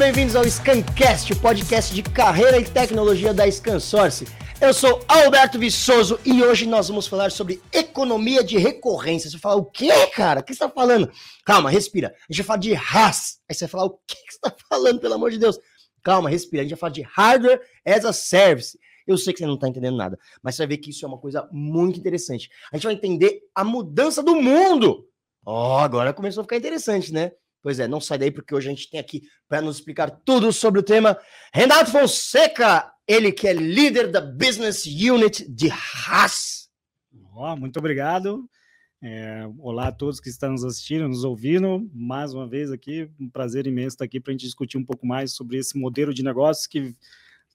[0.00, 4.26] bem-vindos ao Scancast, o podcast de carreira e tecnologia da Scansource.
[4.58, 9.28] Eu sou Alberto Viçoso e hoje nós vamos falar sobre economia de recorrência.
[9.28, 10.40] Você vai falar, o quê, cara?
[10.40, 11.12] O que você está falando?
[11.44, 12.08] Calma, respira.
[12.08, 13.40] A gente vai falar de RAS.
[13.46, 15.60] Aí você vai falar, o que você está falando, pelo amor de Deus?
[16.02, 16.62] Calma, respira.
[16.62, 18.78] A gente vai falar de Hardware as a Service.
[19.06, 21.08] Eu sei que você não está entendendo nada, mas você vai ver que isso é
[21.08, 22.48] uma coisa muito interessante.
[22.72, 25.06] A gente vai entender a mudança do mundo.
[25.44, 27.32] Ó, oh, agora começou a ficar interessante, né?
[27.62, 30.52] Pois é, não sai daí porque hoje a gente tem aqui para nos explicar tudo
[30.52, 31.18] sobre o tema
[31.52, 36.70] Renato Fonseca, ele que é líder da Business Unit de Haas.
[37.34, 38.48] Oh, muito obrigado.
[39.02, 41.88] É, olá a todos que estão nos assistindo, nos ouvindo.
[41.92, 45.06] Mais uma vez aqui, um prazer imenso estar aqui para a gente discutir um pouco
[45.06, 46.94] mais sobre esse modelo de negócios que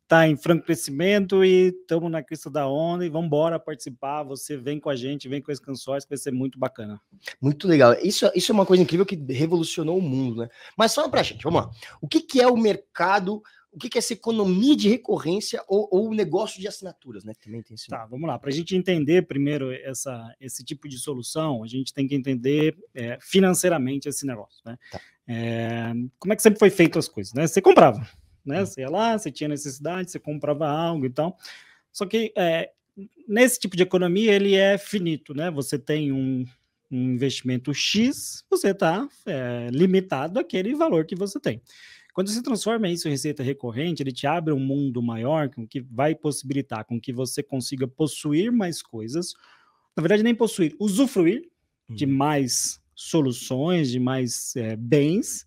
[0.06, 4.24] está em franco crescimento e estamos na crista da onda e vamos embora participar.
[4.24, 7.02] Você vem com a gente, vem com esse canções, que vai ser muito bacana.
[7.42, 7.94] Muito legal.
[8.02, 10.50] Isso, isso é uma coisa incrível que revolucionou o mundo, né?
[10.78, 11.72] Mas fala pra gente, vamos lá.
[12.00, 13.42] O que, que é o mercado?
[13.72, 17.34] O que, que é essa economia de recorrência ou, ou negócio de assinaturas, né?
[17.44, 18.38] Também tem esse Tá, vamos lá.
[18.38, 22.78] Para a gente entender primeiro essa, esse tipo de solução, a gente tem que entender
[22.94, 24.78] é, financeiramente esse negócio, né?
[24.92, 25.02] Tá.
[25.28, 27.48] É, como é que sempre foi feito as coisas, né?
[27.48, 28.08] Você comprava
[28.46, 28.62] né?
[28.62, 28.66] Hum.
[28.66, 31.38] Você ia lá, você tinha necessidade, você comprava algo e tal.
[31.92, 32.72] Só que é,
[33.28, 35.50] nesse tipo de economia ele é finito, né?
[35.52, 36.46] Você tem um,
[36.92, 41.62] um investimento X, você está é, limitado àquele valor que você tem.
[42.14, 45.82] Quando você transforma isso em receita recorrente, ele te abre um mundo maior com que
[45.82, 49.34] vai possibilitar com que você consiga possuir mais coisas.
[49.98, 51.50] Na verdade, nem possuir, usufruir
[51.90, 52.14] de uhum.
[52.14, 55.46] mais soluções, de mais é, bens,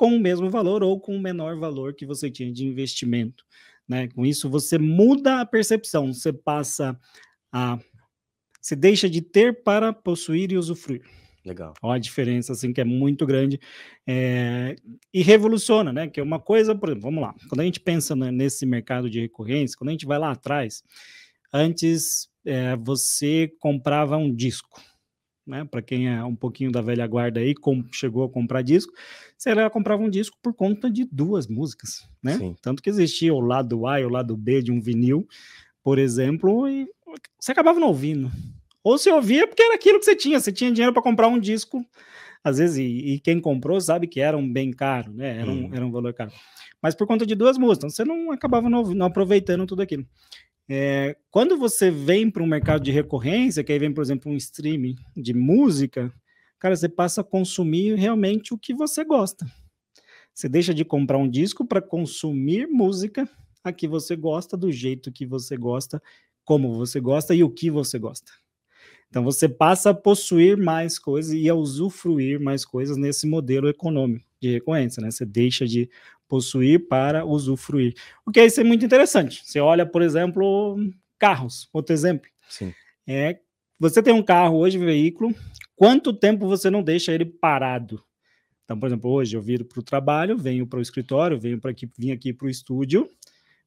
[0.00, 3.44] com o mesmo valor ou com o menor valor que você tinha de investimento.
[3.86, 4.08] Né?
[4.08, 6.98] Com isso, você muda a percepção, você passa
[7.52, 7.78] a.
[8.62, 11.02] Você deixa de ter para possuir e usufruir.
[11.44, 11.74] Legal.
[11.82, 13.60] Olha a diferença, assim, que é muito grande
[14.06, 14.74] é,
[15.12, 16.08] e revoluciona, né?
[16.08, 19.20] Que é uma coisa, por exemplo, vamos lá, quando a gente pensa nesse mercado de
[19.20, 20.82] recorrência, quando a gente vai lá atrás,
[21.52, 24.80] antes é, você comprava um disco,
[25.50, 25.64] né?
[25.64, 28.92] Para quem é um pouquinho da velha guarda aí, com, chegou a comprar disco,
[29.36, 32.38] você comprava um disco por conta de duas músicas, né?
[32.38, 32.56] Sim.
[32.62, 35.28] Tanto que existia o lado A e o lado B de um vinil,
[35.82, 36.88] por exemplo, e
[37.38, 38.30] você acabava não ouvindo.
[38.82, 41.38] Ou você ouvia porque era aquilo que você tinha, você tinha dinheiro para comprar um
[41.38, 41.84] disco,
[42.42, 45.40] às vezes, e, e, quem comprou sabe que era um bem caro, né?
[45.40, 45.70] Era um, hum.
[45.74, 46.32] era um valor caro.
[46.82, 50.06] Mas por conta de duas músicas, então você não acabava não, não aproveitando tudo aquilo.
[50.72, 54.36] É, quando você vem para um mercado de recorrência, que aí vem, por exemplo, um
[54.36, 56.14] streaming de música,
[56.60, 59.44] cara, você passa a consumir realmente o que você gosta.
[60.32, 63.28] Você deixa de comprar um disco para consumir música
[63.64, 66.00] a que você gosta, do jeito que você gosta,
[66.44, 68.30] como você gosta e o que você gosta.
[69.08, 74.24] Então você passa a possuir mais coisas e a usufruir mais coisas nesse modelo econômico
[74.40, 75.10] de recorrência, né?
[75.10, 75.90] Você deixa de
[76.30, 77.94] possuir para usufruir.
[78.24, 79.42] O que é isso é muito interessante.
[79.44, 80.78] Você olha, por exemplo,
[81.18, 82.30] carros, outro exemplo.
[82.48, 82.72] Sim.
[83.04, 83.40] É,
[83.78, 85.34] você tem um carro hoje, um veículo,
[85.74, 88.00] quanto tempo você não deixa ele parado?
[88.64, 91.72] Então, por exemplo, hoje eu viro para o trabalho, venho para o escritório, venho para
[91.72, 93.10] aqui, vim aqui para o estúdio,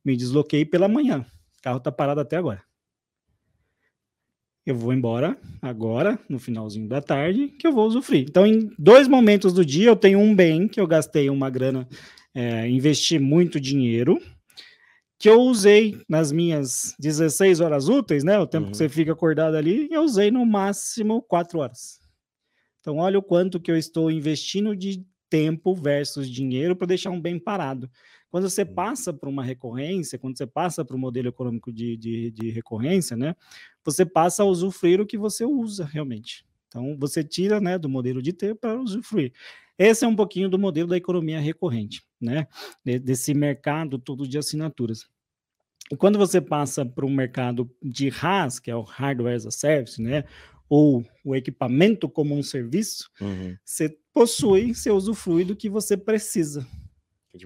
[0.04, 1.26] me desloquei pela manhã.
[1.60, 2.64] O carro está parado até agora.
[4.66, 8.26] Eu vou embora agora, no finalzinho da tarde, que eu vou usufruir.
[8.30, 11.86] Então, em dois momentos do dia, eu tenho um bem que eu gastei uma grana
[12.34, 14.20] é, investi muito dinheiro
[15.24, 18.38] que eu usei nas minhas 16 horas úteis, né?
[18.40, 18.72] O tempo uhum.
[18.72, 22.00] que você fica acordado ali, eu usei no máximo 4 horas.
[22.82, 27.22] Então, olha o quanto que eu estou investindo de tempo versus dinheiro para deixar um
[27.22, 27.90] bem parado.
[28.30, 32.32] Quando você passa para uma recorrência, quando você passa para o modelo econômico de, de,
[32.32, 33.34] de recorrência, né?
[33.86, 36.46] Você passa a usufruir o que você usa realmente.
[36.68, 39.32] Então, você tira né, do modelo de ter para usufruir.
[39.84, 42.48] Esse é um pouquinho do modelo da economia recorrente, né?
[42.86, 45.06] Desse mercado todo de assinaturas.
[45.92, 49.52] E quando você passa para um mercado de RAS, que é o Hardware as a
[49.52, 50.24] Service, né?
[50.70, 53.58] Ou o equipamento como um serviço, uhum.
[53.66, 56.66] você possui, você usufrui do que você precisa.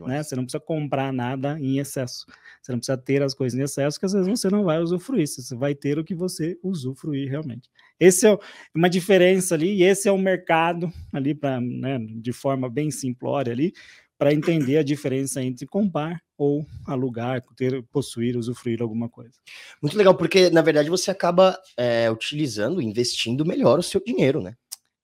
[0.07, 0.21] Né?
[0.21, 2.25] Você não precisa comprar nada em excesso.
[2.61, 5.27] Você não precisa ter as coisas em excesso, que às vezes você não vai usufruir.
[5.27, 7.69] Você vai ter o que você usufruir realmente.
[7.99, 8.37] Esse é
[8.75, 13.51] uma diferença ali, e esse é o mercado ali, para né, de forma bem simplória
[13.51, 13.73] ali,
[14.17, 19.33] para entender a diferença entre comprar ou alugar, ter, possuir, usufruir alguma coisa.
[19.81, 24.55] Muito legal, porque na verdade você acaba é, utilizando, investindo melhor o seu dinheiro, né?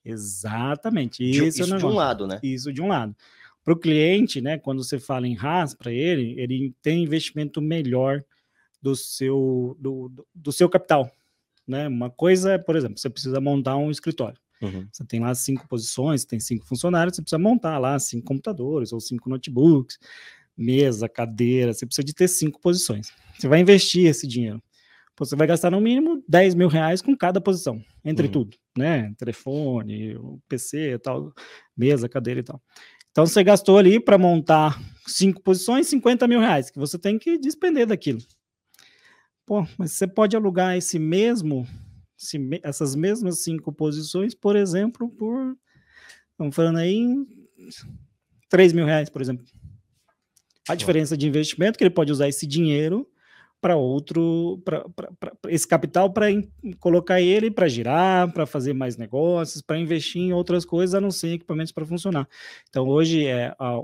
[0.03, 1.23] Exatamente.
[1.23, 2.39] Isso, isso, isso de um lado, né?
[2.43, 3.15] Isso de um lado.
[3.63, 8.23] Para o cliente, né, quando você fala em RAS para ele, ele tem investimento melhor
[8.81, 11.09] do seu, do, do seu capital.
[11.65, 11.87] Né?
[11.87, 14.37] Uma coisa é, por exemplo, você precisa montar um escritório.
[14.61, 14.87] Uhum.
[14.91, 18.99] Você tem lá cinco posições, tem cinco funcionários, você precisa montar lá cinco computadores ou
[18.99, 19.97] cinco notebooks,
[20.55, 23.11] mesa, cadeira, você precisa de ter cinco posições.
[23.37, 24.61] Você vai investir esse dinheiro.
[25.17, 28.31] Você vai gastar no mínimo 10 mil reais com cada posição, entre uhum.
[28.31, 29.13] tudo, né?
[29.15, 30.17] Telefone,
[30.49, 31.31] PC, tal,
[31.77, 32.59] mesa, cadeira e tal.
[33.13, 37.37] Então você gastou ali para montar cinco posições, 50 mil reais, que você tem que
[37.37, 38.19] despender daquilo.
[39.45, 41.67] Pô, mas você pode alugar esse mesmo,
[42.19, 45.55] esse, essas mesmas cinco posições, por exemplo, por.
[46.31, 47.27] Estamos falando aí em
[48.49, 49.45] 3 mil reais, por exemplo.
[50.67, 53.07] A diferença de investimento que ele pode usar esse dinheiro
[53.63, 54.83] para outro, para
[55.47, 56.25] esse capital para
[56.81, 61.09] colocar ele para girar, para fazer mais negócios, para investir em outras coisas, a não
[61.09, 62.27] ser equipamentos para funcionar.
[62.69, 63.77] Então, hoje, é, a,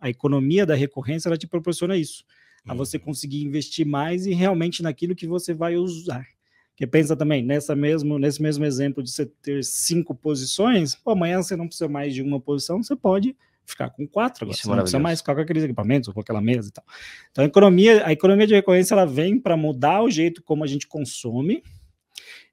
[0.00, 2.24] a, economia da recorrência ela te proporciona isso,
[2.66, 3.02] a você uhum.
[3.02, 6.26] conseguir investir mais e realmente naquilo que você vai usar.
[6.74, 11.42] Que pensa também nessa mesmo, nesse mesmo exemplo de você ter cinco posições, pô, amanhã
[11.42, 13.36] você não precisa mais de uma posição, você pode
[13.68, 14.56] ficar com quatro agora.
[14.56, 16.72] Isso você é não precisa mais ficar com aqueles equipamentos ou com aquela mesa e
[16.72, 16.84] tal.
[17.30, 20.66] Então, a economia, a economia de recorrência ela vem para mudar o jeito como a
[20.66, 21.62] gente consome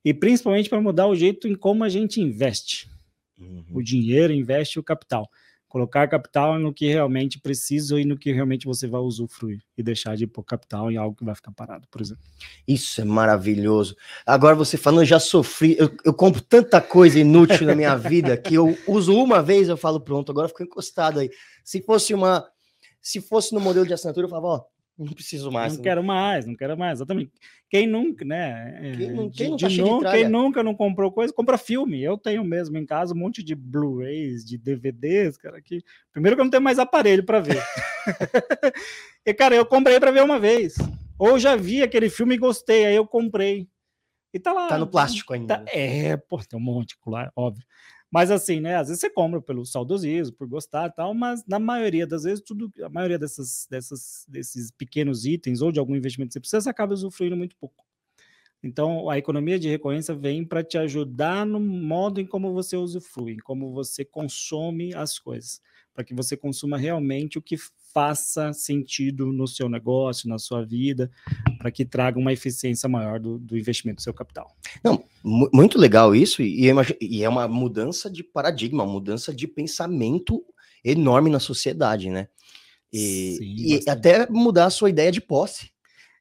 [0.03, 2.89] e principalmente para mudar o jeito em como a gente investe.
[3.39, 3.63] Uhum.
[3.73, 5.29] O dinheiro investe o capital
[5.67, 10.15] colocar capital no que realmente precisa e no que realmente você vai usufruir e deixar
[10.15, 12.23] de pôr capital em algo que vai ficar parado, por exemplo.
[12.67, 13.95] Isso é maravilhoso.
[14.25, 18.37] Agora você falando, eu já sofri, eu, eu compro tanta coisa inútil na minha vida
[18.37, 21.29] que eu uso uma vez, eu falo pronto, agora ficou encostado aí.
[21.63, 22.47] Se fosse uma,
[23.01, 25.73] se fosse no modelo de assinatura, eu falava, ó, não preciso mais.
[25.73, 27.31] Não, não quero mais, não quero mais, exatamente.
[27.69, 28.95] Quem nunca, né?
[28.97, 32.01] Quem, não, quem, de, de nu, quem nunca não comprou coisa, compra filme.
[32.01, 35.61] Eu tenho mesmo em casa um monte de Blu-rays, de DVDs, cara.
[35.61, 35.83] Que...
[36.11, 37.61] Primeiro que eu não tenho mais aparelho para ver.
[39.25, 40.75] e, cara, eu comprei para ver uma vez.
[41.19, 43.67] Ou já vi aquele filme e gostei, aí eu comprei.
[44.33, 44.67] E tá lá.
[44.67, 45.57] Tá no plástico ainda.
[45.57, 47.65] Tá, é, pô, tem um monte, claro, óbvio.
[48.11, 48.75] Mas assim, né?
[48.77, 52.43] Às vezes você compra pelo saudosismo, por gostar e tal, mas na maioria das vezes,
[52.43, 56.61] tudo, a maioria dessas, dessas, desses pequenos itens ou de algum investimento que você precisa,
[56.61, 57.83] você acaba usufruindo muito pouco.
[58.63, 63.33] Então, a economia de recorrência vem para te ajudar no modo em como você usufrui,
[63.33, 65.61] em como você consome as coisas,
[65.93, 67.57] para que você consuma realmente o que
[67.95, 71.09] faça sentido no seu negócio, na sua vida,
[71.57, 74.53] para que traga uma eficiência maior do, do, investimento do seu capital.
[74.83, 76.69] Não, muito legal isso, e,
[76.99, 80.43] e é uma mudança de paradigma, uma mudança de pensamento
[80.83, 82.27] enorme na sociedade, né?
[82.91, 85.71] E, Sim, e até mudar a sua ideia de posse.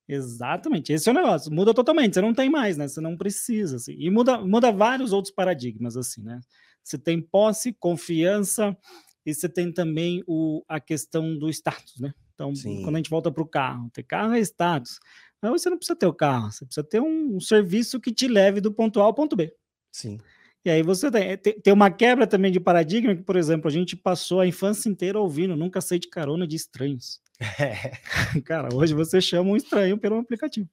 [0.09, 2.87] Exatamente, esse é o negócio, muda totalmente, você não tem mais, né?
[2.87, 6.39] Você não precisa, assim, e muda, muda vários outros paradigmas, assim, né?
[6.85, 8.77] Você tem posse, confiança,
[9.25, 12.13] e você tem também o, a questão do status, né?
[12.35, 12.83] Então, Sim.
[12.83, 14.99] quando a gente volta para o carro, ter carro é status.
[15.41, 18.27] Mas você não precisa ter o carro, você precisa ter um, um, serviço que te
[18.27, 19.55] leve do ponto A ao ponto B.
[19.93, 20.19] Sim.
[20.65, 23.95] E aí você tem, tem uma quebra também de paradigma, que, por exemplo, a gente
[23.95, 27.21] passou a infância inteira ouvindo, nunca sei de carona de estranhos.
[27.59, 27.93] É.
[28.45, 30.69] Cara, hoje você chama um estranho pelo aplicativo.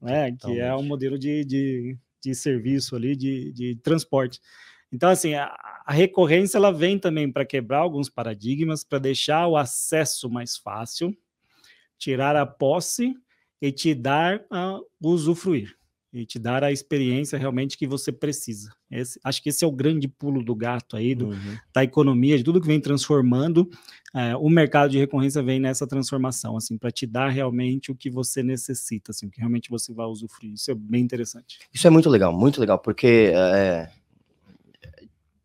[0.00, 0.32] Né?
[0.32, 4.40] Que é um modelo de, de, de serviço ali, de, de transporte.
[4.92, 5.54] Então, assim, a,
[5.84, 11.16] a recorrência ela vem também para quebrar alguns paradigmas, para deixar o acesso mais fácil,
[11.98, 13.14] tirar a posse
[13.60, 15.76] e te dar a usufruir
[16.12, 18.72] e te dar a experiência realmente que você precisa.
[18.90, 21.56] Esse, acho que esse é o grande pulo do gato aí, do, uhum.
[21.74, 23.68] da economia, de tudo que vem transformando.
[24.14, 28.08] É, o mercado de recorrência vem nessa transformação, assim, para te dar realmente o que
[28.08, 30.54] você necessita, assim, o que realmente você vai usufruir.
[30.54, 31.58] Isso é bem interessante.
[31.72, 33.90] Isso é muito legal, muito legal, porque é,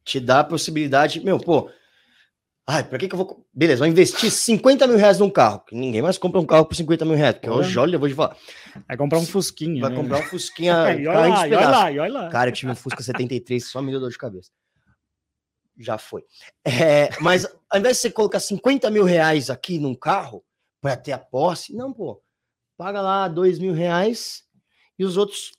[0.04, 1.70] te dá a possibilidade, meu, pô,
[2.68, 5.76] ai, pra que que eu vou, beleza, vou investir 50 mil reais num carro, que
[5.76, 8.16] ninguém mais compra um carro por 50 mil reais, porque hoje, olha, eu vou te
[8.16, 8.36] falar.
[8.88, 9.96] Vai comprar um Fusquinha, Vai né?
[9.96, 12.30] comprar um Fusquinha, e olha lá, e olha lá, e olha lá.
[12.30, 14.52] Cara, eu tive um Fusca 73, só me deu dor de cabeça.
[15.78, 16.24] Já foi.
[16.66, 20.44] É, mas ao invés de você colocar 50 mil reais aqui num carro,
[20.82, 22.22] para ter a posse, não, pô,
[22.76, 24.44] paga lá 2 mil reais
[24.98, 25.52] e os outros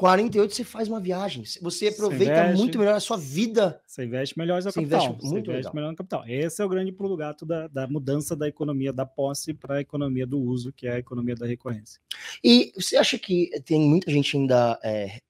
[0.00, 1.44] 48 você faz uma viagem.
[1.60, 3.82] Você aproveita investe, muito melhor a sua vida.
[3.86, 4.82] Você investe melhor no capital.
[4.82, 6.24] Investe muito você investe melhor no capital.
[6.26, 9.80] Esse é o grande pulo gato da, da mudança da economia da posse para a
[9.82, 12.00] economia do uso, que é a economia da recorrência.
[12.42, 15.20] E você acha que tem muita gente ainda é,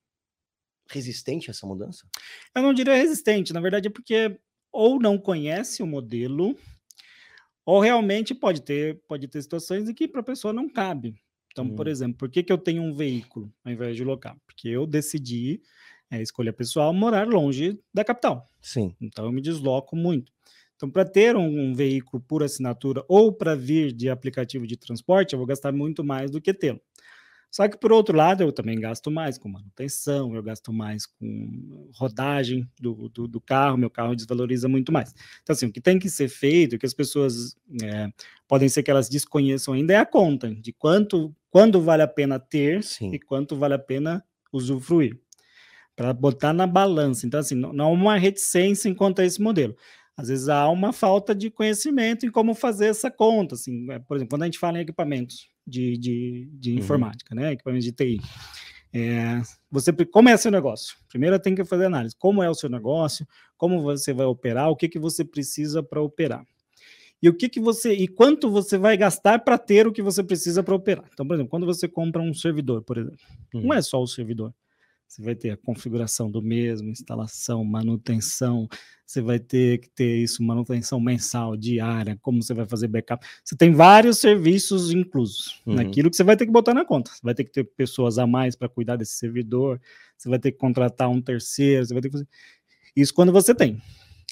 [0.88, 2.06] resistente a essa mudança?
[2.54, 4.38] Eu não diria resistente, na verdade é porque
[4.70, 6.56] ou não conhece o modelo,
[7.66, 11.20] ou realmente pode ter, pode ter situações em que para a pessoa não cabe.
[11.52, 11.74] Então, hum.
[11.74, 14.36] por exemplo, por que, que eu tenho um veículo ao invés de local?
[14.46, 15.60] Porque eu decidi,
[16.10, 18.46] é, escolha pessoal, morar longe da capital.
[18.60, 18.94] Sim.
[19.00, 20.32] Então, eu me desloco muito.
[20.80, 25.34] Então, para ter um, um, veículo por assinatura ou para vir de aplicativo de transporte,
[25.34, 26.80] eu vou gastar muito mais do que tê-lo.
[27.50, 31.90] Só que, por outro lado, eu também gasto mais com manutenção, eu gasto mais com
[31.94, 35.12] rodagem do, do, do carro, meu carro desvaloriza muito mais.
[35.42, 38.08] Então, assim, o que tem que ser feito, que as pessoas é,
[38.46, 42.38] podem ser que elas desconheçam ainda, é a conta de quanto, quando vale a pena
[42.38, 43.12] ter Sim.
[43.12, 45.18] e quanto vale a pena usufruir.
[45.96, 47.26] Para botar na balança.
[47.26, 49.76] Então, assim, não, não há uma reticência em quanto a esse modelo.
[50.16, 53.54] Às vezes há uma falta de conhecimento em como fazer essa conta.
[53.54, 56.78] Assim, é, por exemplo, quando a gente fala em equipamentos, de, de, de uhum.
[56.78, 57.52] informática, né?
[57.52, 58.20] Equipamentos de TI.
[58.92, 60.96] É, você, como é seu negócio?
[61.08, 62.16] Primeiro tem que fazer análise.
[62.18, 63.26] Como é o seu negócio?
[63.56, 64.68] Como você vai operar?
[64.68, 66.44] O que, que você precisa para operar?
[67.22, 70.24] E o que, que você e quanto você vai gastar para ter o que você
[70.24, 71.04] precisa para operar?
[71.12, 73.18] Então, por exemplo, quando você compra um servidor, por exemplo,
[73.54, 73.60] uhum.
[73.62, 74.54] não é só o servidor.
[75.10, 78.68] Você vai ter a configuração do mesmo, instalação, manutenção,
[79.04, 83.26] você vai ter que ter isso, manutenção mensal, diária, como você vai fazer backup.
[83.44, 85.74] Você tem vários serviços inclusos uhum.
[85.74, 87.10] naquilo que você vai ter que botar na conta.
[87.10, 89.80] Você vai ter que ter pessoas a mais para cuidar desse servidor,
[90.16, 92.28] você vai ter que contratar um terceiro, você vai ter que fazer.
[92.94, 93.82] Isso quando você tem.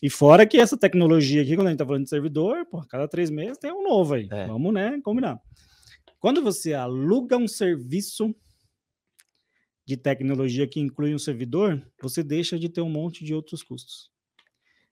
[0.00, 3.08] E fora que essa tecnologia aqui, quando a gente está falando de servidor, pô, cada
[3.08, 4.28] três meses tem um novo aí.
[4.30, 4.47] É.
[4.47, 5.40] Vamos, né, combinar.
[6.20, 8.32] Quando você aluga um serviço
[9.88, 14.11] de tecnologia que inclui um servidor, você deixa de ter um monte de outros custos.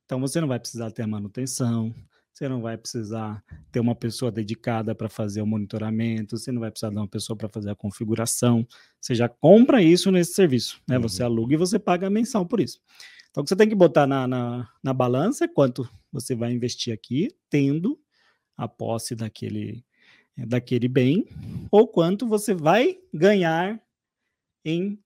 [0.07, 1.95] Então você não vai precisar ter a manutenção,
[2.33, 6.71] você não vai precisar ter uma pessoa dedicada para fazer o monitoramento, você não vai
[6.71, 8.67] precisar de uma pessoa para fazer a configuração.
[8.99, 10.97] Você já compra isso nesse serviço, né?
[10.97, 11.03] Uhum.
[11.03, 12.81] Você aluga e você paga mensal por isso.
[13.31, 16.53] Então, o que você tem que botar na, na, na balança é quanto você vai
[16.53, 18.01] investir aqui, tendo
[18.57, 19.85] a posse daquele,
[20.39, 21.29] daquele bem,
[21.71, 23.79] ou quanto você vai ganhar
[24.67, 24.99] em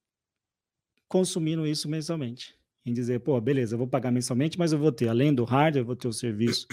[1.06, 2.54] consumindo isso mensalmente.
[2.84, 5.82] Em dizer, pô, beleza, eu vou pagar mensalmente, mas eu vou ter, além do hardware,
[5.82, 6.66] eu vou ter o serviço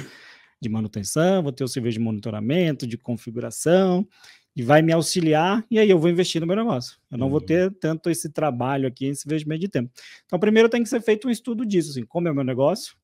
[0.62, 4.08] de manutenção, vou ter o serviço de monitoramento, de configuração,
[4.56, 6.98] e vai me auxiliar, e aí eu vou investir no meu negócio.
[7.12, 7.32] Eu não uhum.
[7.32, 9.92] vou ter tanto esse trabalho aqui, esse investimento de tempo.
[10.26, 12.96] Então, primeiro tem que ser feito um estudo disso, assim, como é o meu negócio,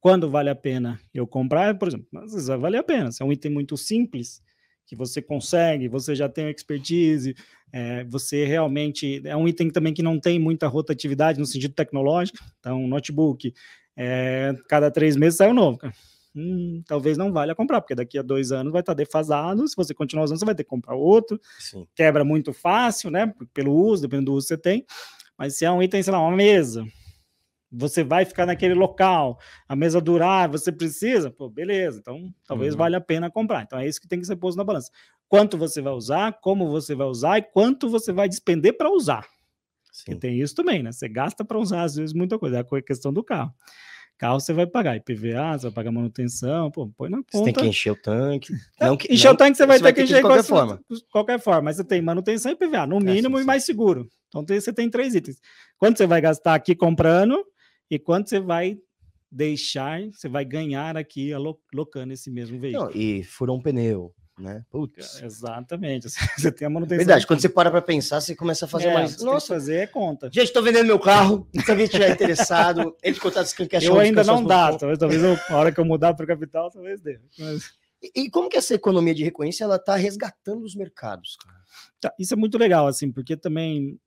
[0.00, 3.22] quando vale a pena eu comprar, por exemplo, às vezes vai valer a pena, se
[3.22, 4.40] é um item muito simples,
[4.86, 7.34] que você consegue, você já tem expertise,
[7.72, 12.38] é, você realmente é um item também que não tem muita rotatividade no sentido tecnológico.
[12.60, 13.52] Então, notebook,
[13.96, 15.78] é, cada três meses sai um novo.
[16.34, 19.66] Hum, talvez não valha comprar, porque daqui a dois anos vai estar defasado.
[19.68, 21.40] Se você continuar usando, você vai ter que comprar outro.
[21.58, 21.86] Sim.
[21.94, 23.32] Quebra muito fácil, né?
[23.52, 24.84] Pelo uso, dependendo do uso que você tem.
[25.36, 26.86] Mas se é um item, sei lá, uma mesa,
[27.72, 32.78] você vai ficar naquele local, a mesa durar, você precisa, pô, beleza, então talvez uhum.
[32.78, 33.62] valha a pena comprar.
[33.62, 34.90] Então é isso que tem que ser posto na balança.
[35.28, 39.26] Quanto você vai usar, como você vai usar e quanto você vai despender para usar.
[39.90, 40.18] Sim.
[40.18, 40.90] tem isso também, né?
[40.90, 43.52] Você gasta para usar às vezes muita coisa, é a questão do carro.
[44.18, 47.38] Carro você vai pagar IPVA, você vai pagar manutenção, pô, põe na conta.
[47.38, 48.52] Você tem que encher o tanque.
[48.78, 50.44] É, não, encher não, o tanque você vai você ter vai que encher de qualquer
[50.44, 50.80] forma.
[50.88, 53.64] De qualquer forma, mas você tem manutenção e IPVA, no é, mínimo é, e mais
[53.64, 54.08] seguro.
[54.28, 55.40] Então você tem três itens.
[55.76, 57.44] Quanto você vai gastar aqui comprando,
[57.92, 58.78] e quanto você vai
[59.30, 62.86] deixar, você vai ganhar aqui alocando esse mesmo veículo.
[62.86, 64.64] Não, e furou um pneu, né?
[64.70, 65.22] Putz.
[65.22, 66.08] Exatamente.
[66.38, 66.96] Você tem a manutenção.
[66.96, 69.22] Verdade, quando você para para pensar, você começa a fazer é, mais.
[69.22, 70.30] Nossa, fazer é conta.
[70.32, 71.46] Gente, estou vendendo meu carro.
[71.52, 75.56] Se alguém estiver interessado, ele contato escancar Eu ainda não dá, talvez, talvez eu, na
[75.58, 77.20] hora que eu mudar para o capital, talvez dê.
[77.38, 77.74] Mas...
[78.02, 81.36] E, e, como que essa economia de recorrência ela está resgatando os mercados?
[82.00, 84.00] Tá, isso é muito legal, assim, porque também,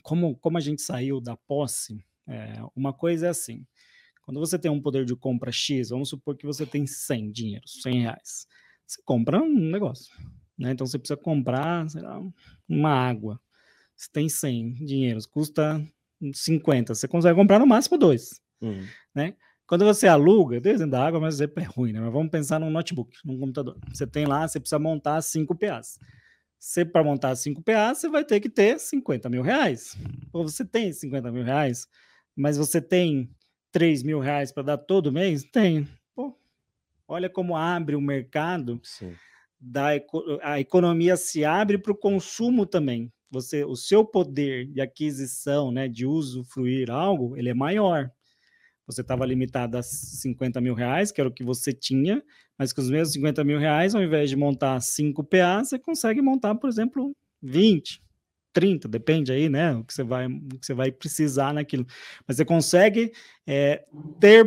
[0.00, 3.66] como, como a gente saiu da posse é, uma coisa é assim,
[4.22, 7.66] quando você tem um poder de compra X, vamos supor que você tem 100 dinheiro,
[7.66, 8.46] 100 reais,
[8.86, 10.14] você compra um negócio,
[10.58, 10.72] né?
[10.72, 12.20] Então você precisa comprar, sei lá,
[12.68, 13.40] uma água.
[13.96, 15.84] Você tem 100 dinheiros, custa
[16.32, 18.86] 50, você consegue comprar no máximo dois, uhum.
[19.14, 19.34] né?
[19.70, 21.46] Quando você aluga, dentro da água, mas é
[21.76, 22.00] ruim, né?
[22.00, 23.78] Mas vamos pensar num notebook, num computador.
[23.92, 25.96] Você tem lá, você precisa montar 5 PAs.
[26.58, 29.96] Você, para montar 5 PAs, você vai ter que ter 50 mil reais.
[30.32, 31.86] Ou você tem 50 mil reais,
[32.40, 33.30] mas você tem
[33.70, 35.44] 3 mil reais para dar todo mês?
[35.44, 35.86] Tem.
[36.14, 36.34] Pô,
[37.06, 38.80] olha como abre o mercado.
[38.82, 39.14] Sim.
[39.60, 39.88] Da,
[40.42, 43.12] a economia se abre para o consumo também.
[43.30, 48.10] Você, o seu poder de aquisição, né, de usufruir algo, ele é maior.
[48.86, 52.24] Você estava limitado a 50 mil reais, que era o que você tinha,
[52.58, 56.22] mas com os mesmos 50 mil reais, ao invés de montar 5 PA, você consegue
[56.22, 58.02] montar, por exemplo, 20,
[58.52, 59.74] 30, depende aí, né?
[59.74, 61.86] O que você vai, o que você vai precisar naquilo.
[62.26, 63.12] Mas você consegue
[63.46, 63.84] é,
[64.18, 64.44] ter,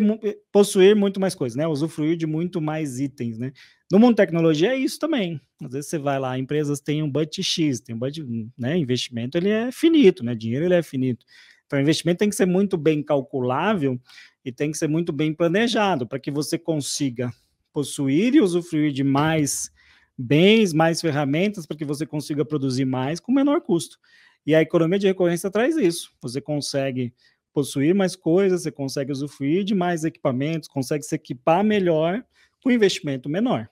[0.52, 1.68] possuir muito mais coisas, né?
[1.68, 3.52] Usufruir de muito mais itens, né?
[3.92, 5.40] No mundo tecnologia é isso também.
[5.64, 8.78] Às vezes você vai lá, empresas têm um budget X, tem um budget, né?
[8.78, 10.36] Investimento ele é finito, né?
[10.36, 11.26] Dinheiro ele é finito.
[11.66, 14.00] Então, o investimento tem que ser muito bem calculável
[14.44, 17.32] e tem que ser muito bem planejado para que você consiga
[17.72, 19.72] possuir e usufruir de mais
[20.18, 23.98] bens, mais ferramentas para que você consiga produzir mais com menor custo.
[24.46, 26.12] E a economia de recorrência traz isso.
[26.22, 27.14] Você consegue
[27.54, 32.24] possuir mais coisas, você consegue usufruir de mais equipamentos, consegue se equipar melhor
[32.62, 33.70] com investimento menor.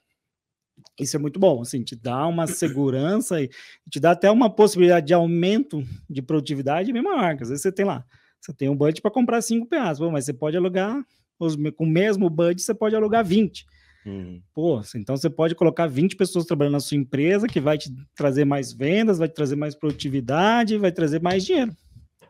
[0.99, 3.49] Isso é muito bom, assim, te dá uma segurança e
[3.89, 7.37] te dá até uma possibilidade de aumento de produtividade bem maior.
[7.41, 8.05] Às vezes você tem lá,
[8.39, 11.03] você tem um budget para comprar 5 PAs, mas você pode alugar,
[11.39, 13.65] os, com o mesmo budget, você pode alugar 20.
[14.05, 14.41] Uhum.
[14.53, 18.45] Pô, então você pode colocar 20 pessoas trabalhando na sua empresa, que vai te trazer
[18.45, 21.75] mais vendas, vai te trazer mais produtividade, vai trazer mais dinheiro.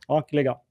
[0.08, 0.62] Ó, que legal.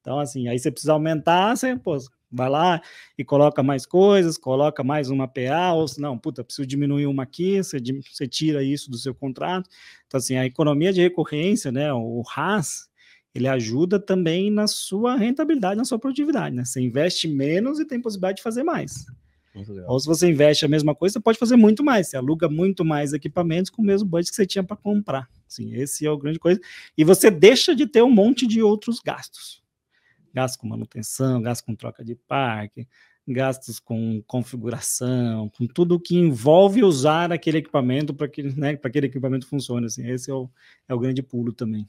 [0.00, 1.96] Então, assim, aí você precisa aumentar, você, pô,
[2.30, 2.80] vai lá
[3.16, 7.22] e coloca mais coisas, coloca mais uma PA, ou se não, puta, preciso diminuir uma
[7.22, 7.78] aqui, você,
[8.10, 9.68] você tira isso do seu contrato.
[10.06, 12.88] Então, assim, a economia de recorrência, né, o RAS,
[13.34, 16.64] ele ajuda também na sua rentabilidade, na sua produtividade, né?
[16.64, 19.06] Você investe menos e tem possibilidade de fazer mais.
[19.86, 22.08] Ou se você investe a mesma coisa, você pode fazer muito mais.
[22.08, 25.28] Você aluga muito mais equipamentos com o mesmo budget que você tinha para comprar.
[25.46, 26.60] Sim, esse é o grande coisa.
[26.96, 29.62] E você deixa de ter um monte de outros gastos.
[30.32, 32.88] Gastos com manutenção, gastos com troca de parque,
[33.28, 39.46] gastos com configuração, com tudo que envolve usar aquele equipamento para que né, aquele equipamento
[39.46, 39.86] funcione.
[39.86, 40.48] Assim, esse é o,
[40.88, 41.86] é o grande pulo também.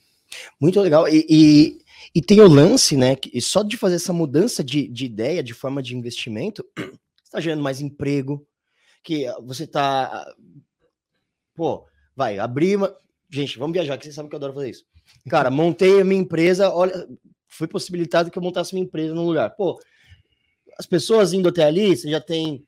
[0.59, 1.07] Muito legal.
[1.07, 1.77] E, e,
[2.13, 3.15] e, tem o lance, né?
[3.15, 6.65] Que só de fazer essa mudança de, de ideia, de forma de investimento,
[7.33, 8.45] está gerando mais emprego,
[9.03, 10.31] que você está.
[11.55, 11.85] Pô,
[12.15, 12.95] vai, abrir uma.
[13.29, 14.85] Gente, vamos viajar, que vocês sabem que eu adoro fazer isso.
[15.27, 17.07] Cara, montei a minha empresa, olha,
[17.47, 19.49] foi possibilitado que eu montasse minha empresa num lugar.
[19.55, 19.79] Pô,
[20.77, 22.63] as pessoas indo até ali, você já tem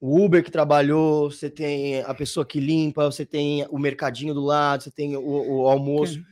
[0.00, 4.42] o Uber que trabalhou, você tem a pessoa que limpa, você tem o mercadinho do
[4.42, 6.22] lado, você tem o, o almoço.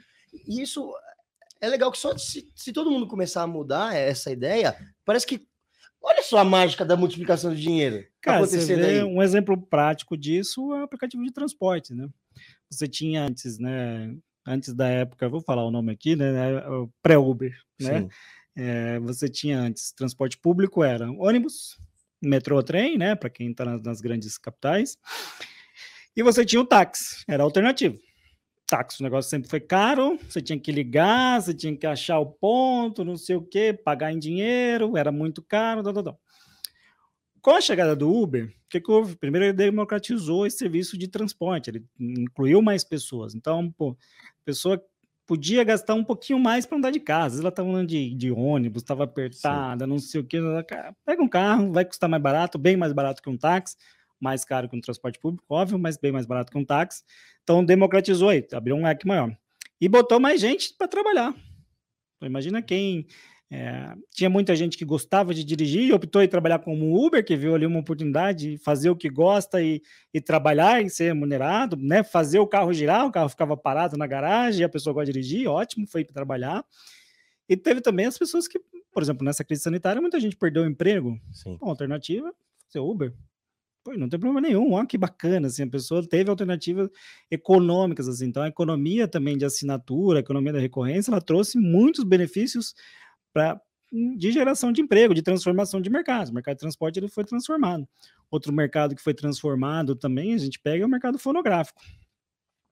[0.46, 0.90] E isso
[1.60, 5.46] é legal que só se, se todo mundo começar a mudar essa ideia, parece que
[6.02, 8.04] Olha só a mágica da multiplicação de dinheiro.
[8.20, 9.04] Cara, você vê aí.
[9.04, 12.08] um exemplo prático disso é o aplicativo de transporte, né?
[12.68, 14.14] Você tinha antes, né?
[14.44, 16.58] Antes da época, vou falar o nome aqui, né?
[16.58, 16.62] É
[17.02, 18.08] pré-Uber, né?
[18.56, 21.78] É, você tinha antes transporte público era ônibus,
[22.20, 23.14] metrô, trem, né?
[23.14, 24.96] Para quem está nas, nas grandes capitais.
[26.16, 27.98] E você tinha o táxi, era alternativo
[28.72, 32.24] táxi, o negócio sempre foi caro, você tinha que ligar, você tinha que achar o
[32.24, 36.20] ponto, não sei o que, pagar em dinheiro, era muito caro, tal, tal, tal.
[37.42, 39.14] Com a chegada do Uber, o que, que houve?
[39.14, 43.34] Primeiro, ele democratizou esse serviço de transporte, ele incluiu mais pessoas.
[43.34, 44.82] Então, pô, a pessoa
[45.26, 47.40] podia gastar um pouquinho mais para andar de casa.
[47.40, 49.90] Ela estava andando de, de ônibus, estava apertada, Sim.
[49.90, 50.38] não sei o que.
[51.04, 53.76] Pega um carro, vai custar mais barato, bem mais barato que um táxi
[54.22, 57.02] mais caro que um transporte público, óbvio, mas bem mais barato que um táxi.
[57.42, 59.36] Então democratizou aí, abriu um leque maior.
[59.80, 61.34] E botou mais gente para trabalhar.
[62.16, 63.06] Então, imagina quem
[63.50, 67.36] é, tinha muita gente que gostava de dirigir e optou em trabalhar como Uber, que
[67.36, 69.82] viu ali uma oportunidade de fazer o que gosta e,
[70.14, 72.02] e trabalhar e ser remunerado, né?
[72.04, 75.12] Fazer o carro girar, o carro ficava parado na garagem, e a pessoa gosta de
[75.12, 76.64] dirigir, ótimo, foi para trabalhar.
[77.48, 78.58] E teve também as pessoas que,
[78.90, 81.20] por exemplo, nessa crise sanitária, muita gente perdeu o emprego.
[81.32, 81.58] Sim.
[81.60, 82.32] Bom, alternativa,
[82.68, 83.12] ser Uber.
[83.84, 86.88] Pô, não tem problema nenhum, olha que bacana, assim, a pessoa teve alternativas
[87.28, 92.04] econômicas, assim, então a economia também de assinatura, a economia da recorrência, ela trouxe muitos
[92.04, 92.74] benefícios
[93.32, 93.60] para
[94.16, 96.30] de geração de emprego, de transformação de mercado.
[96.30, 97.86] O mercado de transporte ele foi transformado.
[98.30, 101.78] Outro mercado que foi transformado também, a gente pega é o mercado fonográfico.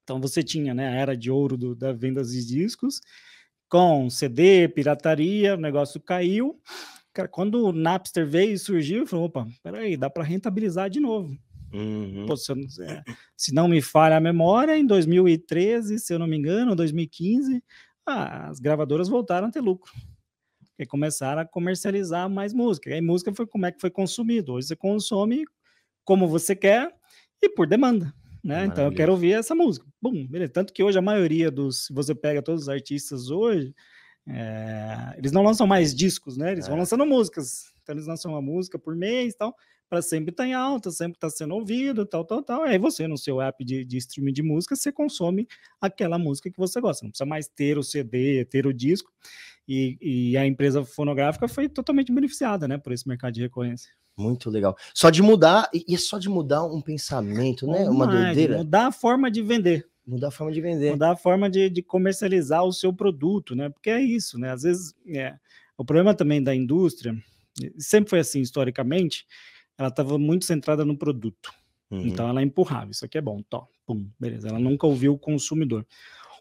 [0.02, 3.00] Então você tinha né, a era de ouro do, da vendas de discos,
[3.68, 6.58] com CD, pirataria, o negócio caiu,
[7.12, 11.00] Cara, quando o Napster veio e surgiu, eu falei, opa, peraí, dá para rentabilizar de
[11.00, 11.36] novo.
[11.72, 12.26] Uhum.
[12.26, 13.02] Pô, se, é,
[13.36, 17.62] se, não me falha a memória, em 2013, se eu não me engano, 2015,
[18.06, 19.92] ah, as gravadoras voltaram a ter lucro.
[20.70, 22.90] Porque começaram a comercializar mais música.
[22.90, 24.54] E aí música foi como é que foi consumido.
[24.54, 25.44] Hoje você consome
[26.04, 26.92] como você quer
[27.42, 28.12] e por demanda.
[28.42, 28.64] Né?
[28.64, 29.86] Então eu quero ouvir essa música.
[30.00, 30.52] Bum, beleza.
[30.52, 33.74] Tanto que hoje a maioria dos, se você pega todos os artistas hoje,
[34.28, 36.52] é, eles não lançam mais discos, né?
[36.52, 36.68] Eles é.
[36.68, 37.72] vão lançando músicas.
[37.82, 39.54] Então eles lançam uma música por mês e tal,
[39.88, 42.62] para sempre estar tá em alta, sempre estar tá sendo ouvido, tal, tal, tal.
[42.62, 45.48] Aí você, no seu app de, de streaming de música, você consome
[45.80, 47.04] aquela música que você gosta.
[47.04, 49.10] Não precisa mais ter o CD, ter o disco.
[49.66, 53.90] E, e a empresa fonográfica foi totalmente beneficiada, né, por esse mercado de recorrência.
[54.16, 54.76] Muito legal.
[54.94, 57.88] Só de mudar, e é só de mudar um pensamento, né?
[57.88, 58.58] Uma doideira.
[58.58, 59.88] Mudar a forma de vender.
[60.10, 60.90] Mudar a forma de vender.
[60.90, 63.68] Mudar a forma de, de comercializar o seu produto, né?
[63.68, 64.50] Porque é isso, né?
[64.50, 65.36] Às vezes, é,
[65.78, 67.14] o problema também da indústria,
[67.78, 69.24] sempre foi assim historicamente,
[69.78, 71.52] ela estava muito centrada no produto.
[71.88, 72.06] Uhum.
[72.06, 74.48] Então ela empurrava, isso aqui é bom, tó, pum, beleza.
[74.48, 75.86] Ela nunca ouviu o consumidor.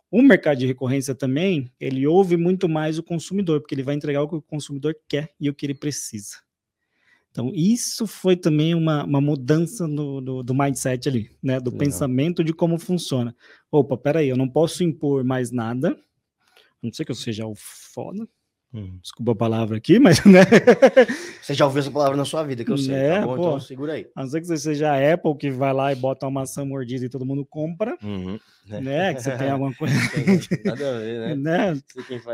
[0.10, 4.24] O mercado de recorrência também, ele ouve muito mais o consumidor, porque ele vai entregar
[4.24, 6.38] o que o consumidor quer e o que ele precisa.
[7.32, 11.60] Então, isso foi também uma, uma mudança no, no, do mindset ali, né?
[11.60, 11.86] Do Legal.
[11.86, 13.36] pensamento de como funciona.
[13.72, 15.96] Opa, peraí, eu não posso impor mais nada, a
[16.82, 18.28] não sei que eu seja o foda,
[18.72, 19.00] Hum.
[19.02, 20.42] Desculpa a palavra aqui, mas né?
[21.42, 22.94] Você já ouviu essa palavra na sua vida, que eu sei.
[22.94, 24.08] É, tá bom, pô, então segura aí.
[24.16, 26.64] A não ser que você seja a Apple que vai lá e bota uma maçã
[26.64, 28.40] mordida e todo mundo compra, uhum.
[28.68, 29.16] né?
[29.16, 29.96] Que você tem alguma coisa.
[30.66, 31.74] nada a ver, né?
[31.74, 31.82] né?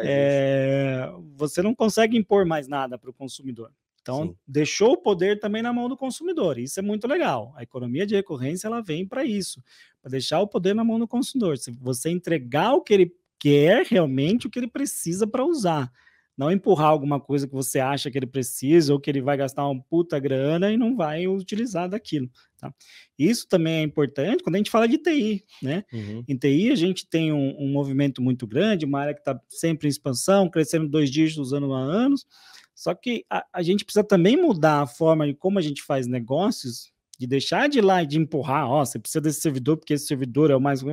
[0.03, 1.09] É...
[1.37, 3.71] Você não consegue impor mais nada para o consumidor.
[4.05, 4.35] Então, Sim.
[4.47, 6.59] deixou o poder também na mão do consumidor.
[6.59, 7.51] Isso é muito legal.
[7.55, 9.63] A economia de recorrência ela vem para isso,
[9.99, 11.57] para deixar o poder na mão do consumidor.
[11.57, 15.91] Se você entregar o que ele quer realmente, o que ele precisa para usar
[16.37, 19.67] não empurrar alguma coisa que você acha que ele precisa ou que ele vai gastar
[19.67, 22.29] uma puta grana e não vai utilizar daquilo.
[22.57, 22.73] Tá?
[23.17, 25.83] Isso também é importante quando a gente fala de TI, né?
[25.93, 26.23] Uhum.
[26.27, 29.87] Em TI a gente tem um, um, movimento muito grande, uma área que está sempre
[29.87, 32.25] em expansão, crescendo dois dígitos ano a anos.
[32.75, 36.05] Só que a, a, gente precisa também mudar a forma de como a gente faz
[36.05, 39.93] negócios, de deixar de ir lá e de empurrar, ó, você precisa desse servidor porque
[39.93, 40.83] esse servidor é o mais.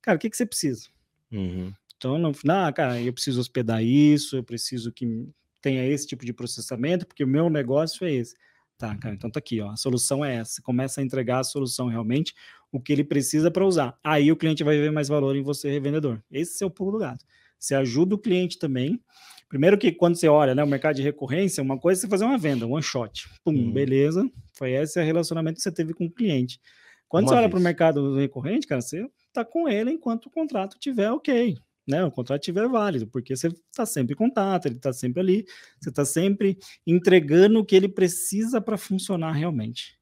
[0.00, 0.88] Cara, o que, que você precisa?
[1.32, 1.72] Uhum.
[1.96, 5.28] Então, no final, cara, eu preciso hospedar isso, eu preciso que
[5.60, 8.36] tenha esse tipo de processamento, porque o meu negócio é esse.
[8.78, 9.70] Tá, cara, então tá aqui, ó.
[9.70, 10.60] A solução é essa.
[10.62, 12.34] Começa a entregar a solução realmente,
[12.70, 13.98] o que ele precisa para usar.
[14.04, 16.22] Aí o cliente vai ver mais valor em você, revendedor.
[16.30, 17.24] Esse é o pulo do gato.
[17.58, 19.02] Você ajuda o cliente também.
[19.48, 22.24] Primeiro que quando você olha, né, o mercado de recorrência, uma coisa é você fazer
[22.24, 23.28] uma venda, one shot.
[23.44, 23.72] Pum, hum.
[23.72, 24.28] beleza.
[24.54, 26.60] Foi esse o relacionamento que você teve com o cliente.
[27.08, 27.44] Quando uma você vez.
[27.44, 31.56] olha para o mercado recorrente, cara, você tá com ele enquanto o contrato tiver ok
[31.86, 35.46] né, o contrato estiver válido, porque você está sempre em contato, ele está sempre ali,
[35.80, 39.96] você está sempre entregando o que ele precisa para funcionar realmente.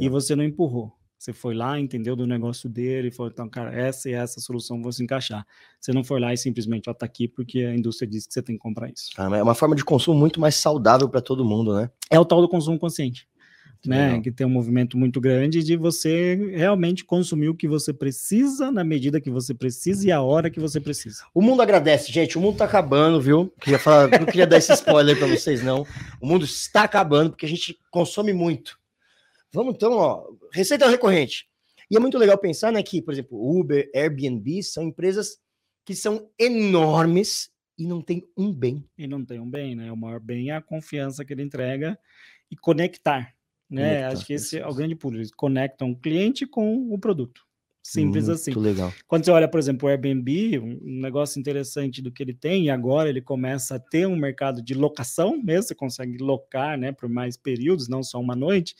[0.00, 0.92] E você não empurrou.
[1.20, 4.80] Você foi lá, entendeu do negócio dele, e falou, então, cara, essa e essa solução
[4.80, 5.46] vão se encaixar.
[5.78, 8.40] Você não foi lá e simplesmente, ó, tá aqui porque a indústria disse que você
[8.40, 9.10] tem que comprar isso.
[9.18, 11.90] Ah, é uma forma de consumo muito mais saudável para todo mundo, né?
[12.10, 13.28] É o tal do consumo consciente
[13.86, 14.20] né?
[14.20, 18.84] Que tem um movimento muito grande de você realmente consumir o que você precisa na
[18.84, 21.24] medida que você precisa e a hora que você precisa.
[21.34, 22.36] O mundo agradece, gente.
[22.36, 23.52] O mundo tá acabando, viu?
[23.60, 25.86] Queria falar, não queria dar esse spoiler para vocês, não.
[26.20, 28.78] O mundo está acabando porque a gente consome muito.
[29.52, 31.48] Vamos então, ó, receita recorrente.
[31.90, 35.38] E é muito legal pensar, né, que, por exemplo, Uber, Airbnb são empresas
[35.84, 38.84] que são enormes e não tem um bem.
[38.96, 39.90] E não tem um bem, né?
[39.90, 41.98] O maior bem é a confiança que ele entrega
[42.50, 43.34] e conectar
[43.70, 44.04] né?
[44.06, 45.16] Acho que esse é o grande pulo.
[45.16, 47.42] Eles conectam o cliente com o produto.
[47.82, 48.52] Simples Muito assim.
[48.52, 48.92] legal.
[49.06, 52.70] Quando você olha, por exemplo, o Airbnb, um negócio interessante do que ele tem, e
[52.70, 57.08] agora ele começa a ter um mercado de locação mesmo, você consegue locar né, por
[57.08, 58.74] mais períodos, não só uma noite.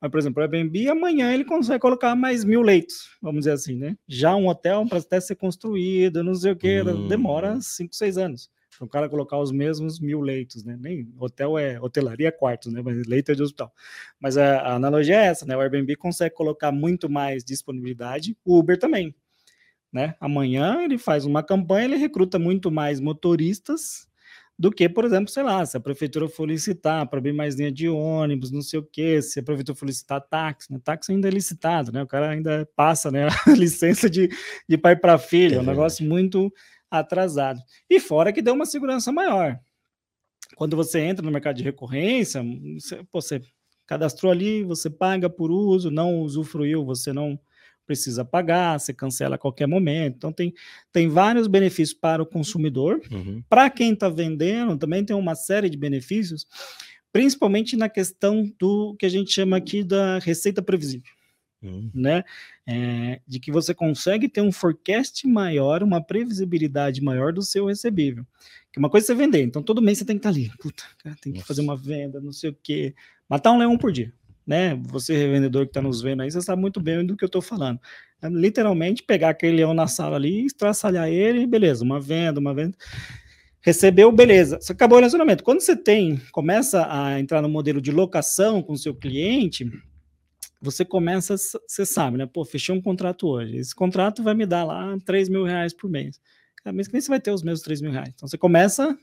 [0.00, 3.76] Mas, por exemplo, o Airbnb, amanhã ele consegue colocar mais mil leitos, vamos dizer assim,
[3.76, 3.96] né?
[4.08, 7.06] Já um hotel, para até ser construído, não sei o que, hum.
[7.06, 10.74] demora cinco, seis anos para o cara colocar os mesmos mil leitos, né?
[10.80, 12.80] Nem hotel é hotelaria é quartos, né?
[12.82, 13.70] Mas leito é de hospital.
[14.18, 15.54] Mas a, a, analogia é essa, né?
[15.54, 19.14] O Airbnb consegue colocar muito mais disponibilidade, o Uber também,
[19.92, 20.14] né?
[20.18, 24.08] Amanhã ele faz uma campanha, ele recruta muito mais motoristas
[24.60, 27.72] do que, por exemplo, sei lá, se a prefeitura for licitar para abrir mais linha
[27.72, 30.78] de ônibus, não sei o quê, se a prefeitura for licitar táxi, né?
[30.84, 32.02] Táxi ainda é licitado, né?
[32.02, 33.26] O cara ainda passa, né?
[33.48, 34.28] A licença de,
[34.68, 36.52] de pai para filho, é um negócio muito
[36.90, 37.58] atrasado.
[37.88, 39.58] E fora que deu uma segurança maior.
[40.56, 42.42] Quando você entra no mercado de recorrência,
[42.78, 43.40] você, você
[43.86, 47.40] cadastrou ali, você paga por uso, não usufruiu, você não
[47.90, 50.14] precisa pagar, você cancela a qualquer momento.
[50.14, 50.54] Então, tem,
[50.92, 53.00] tem vários benefícios para o consumidor.
[53.10, 53.42] Uhum.
[53.48, 56.46] Para quem está vendendo, também tem uma série de benefícios,
[57.12, 61.10] principalmente na questão do que a gente chama aqui da receita previsível.
[61.60, 61.90] Uhum.
[61.92, 62.22] Né?
[62.64, 68.24] É, de que você consegue ter um forecast maior, uma previsibilidade maior do seu recebível.
[68.72, 70.84] Que uma coisa é você vender, então todo mês você tem que estar ali, puta,
[71.02, 71.48] cara, tem que Nossa.
[71.48, 72.94] fazer uma venda, não sei o quê,
[73.28, 74.14] matar um leão por dia,
[74.46, 74.74] né?
[74.88, 77.42] Você revendedor que está nos vendo aí, você sabe muito bem do que eu estou
[77.42, 77.78] falando.
[78.22, 82.76] É, literalmente pegar aquele leão na sala ali, estraçalhar ele, beleza, uma venda, uma venda
[83.60, 84.58] recebeu, beleza.
[84.60, 85.44] Você acabou o relacionamento.
[85.44, 89.70] Quando você tem, começa a entrar no modelo de locação com o seu cliente,
[90.60, 92.26] você começa, você sabe, né?
[92.26, 93.56] Pô, fechei um contrato hoje.
[93.56, 96.20] Esse contrato vai me dar lá 3 mil reais por mês.
[96.62, 98.10] Cada mês que nem você vai ter os mesmos 3 mil reais.
[98.14, 98.96] Então você começa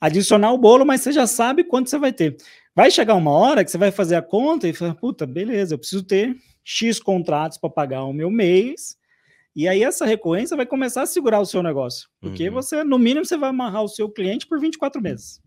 [0.00, 2.36] a adicionar o bolo, mas você já sabe quanto você vai ter.
[2.74, 5.78] Vai chegar uma hora que você vai fazer a conta e fala, puta, beleza, eu
[5.78, 8.96] preciso ter X contratos para pagar o meu mês.
[9.54, 12.08] E aí essa recorrência vai começar a segurar o seu negócio.
[12.20, 12.54] Porque uhum.
[12.54, 15.42] você, no mínimo, você vai amarrar o seu cliente por 24 meses.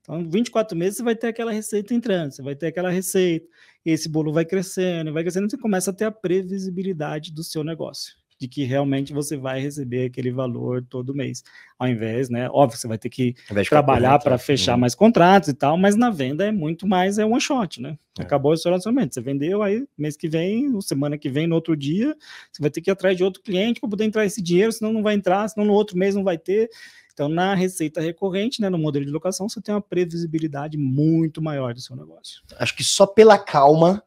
[0.00, 3.46] Então, 24 meses você vai ter aquela receita entrando, você vai ter aquela receita,
[3.84, 8.14] esse bolo vai crescendo, vai crescendo, você começa a ter a previsibilidade do seu negócio.
[8.40, 11.44] De que realmente você vai receber aquele valor todo mês.
[11.78, 12.48] Ao invés, né?
[12.50, 13.34] Óbvio, você vai ter que
[13.68, 14.80] trabalhar para fechar uhum.
[14.80, 17.98] mais contratos e tal, mas na venda é muito mais é one shot, né?
[18.18, 18.22] É.
[18.22, 19.14] Acabou o seu relacionamento.
[19.14, 22.16] Você vendeu, aí mês que vem, semana que vem, no outro dia,
[22.50, 24.90] você vai ter que ir atrás de outro cliente para poder entrar esse dinheiro, senão
[24.90, 26.70] não vai entrar, senão no outro mês não vai ter.
[27.12, 31.74] Então, na receita recorrente, né, no modelo de locação, você tem uma previsibilidade muito maior
[31.74, 32.40] do seu negócio.
[32.58, 34.02] Acho que só pela calma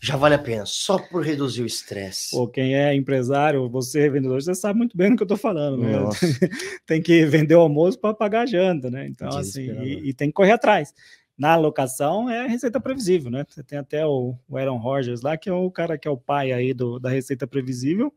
[0.00, 2.30] já vale a pena, só por reduzir o estresse.
[2.30, 5.36] Pô, quem é empresário, você é vendedor, você sabe muito bem do que eu estou
[5.36, 5.90] falando, né?
[6.86, 9.08] tem que vender o almoço para pagar a janta, né?
[9.08, 10.94] Então, assim, e, e, tem que correr atrás.
[11.36, 13.44] Na alocação é receita previsível, né?
[13.48, 16.16] Você tem até o, o Aaron Rodgers lá, que é o cara que é o
[16.16, 18.14] pai aí do, da receita previsível,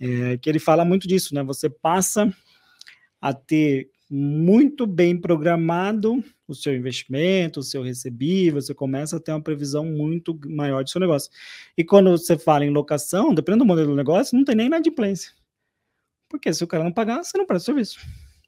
[0.00, 1.42] é, que ele fala muito disso, né?
[1.42, 2.32] Você passa
[3.20, 9.32] a ter muito bem programado o seu investimento, o seu recebível, você começa a ter
[9.32, 11.30] uma previsão muito maior do seu negócio.
[11.76, 15.32] E quando você fala em locação, dependendo do modelo do negócio, não tem nem inadimplência.
[16.28, 18.00] Porque se o cara não pagar, você não presta serviço.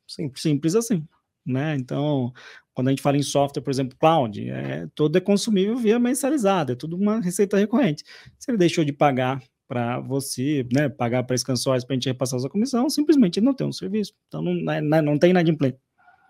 [0.07, 1.07] Simples, simples assim.
[1.45, 1.77] Né?
[1.77, 2.33] Então,
[2.73, 6.73] quando a gente fala em software, por exemplo, cloud, é, todo é consumível via mensalizado,
[6.73, 8.05] é tudo uma receita recorrente.
[8.39, 12.39] Se ele deixou de pagar para você né, pagar para Scansóis para a gente repassar
[12.39, 14.13] a sua comissão, simplesmente não tem um serviço.
[14.27, 15.79] Então não, não, é, não tem inadimplente.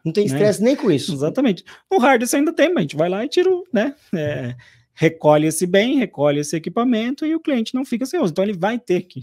[0.05, 0.33] Não tem né?
[0.35, 0.66] estresse né?
[0.66, 1.11] nem com isso.
[1.11, 1.64] Exatamente.
[1.90, 3.94] No hardware você ainda tem, mas a gente vai lá e tira, né?
[4.14, 4.55] É,
[4.92, 8.31] recolhe esse bem, recolhe esse equipamento e o cliente não fica sem uso.
[8.31, 9.22] Então ele vai ter que.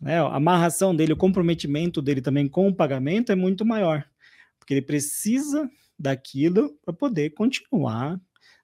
[0.00, 4.04] Né, a amarração dele, o comprometimento dele também com o pagamento é muito maior.
[4.60, 5.68] Porque ele precisa
[5.98, 8.16] daquilo para poder continuar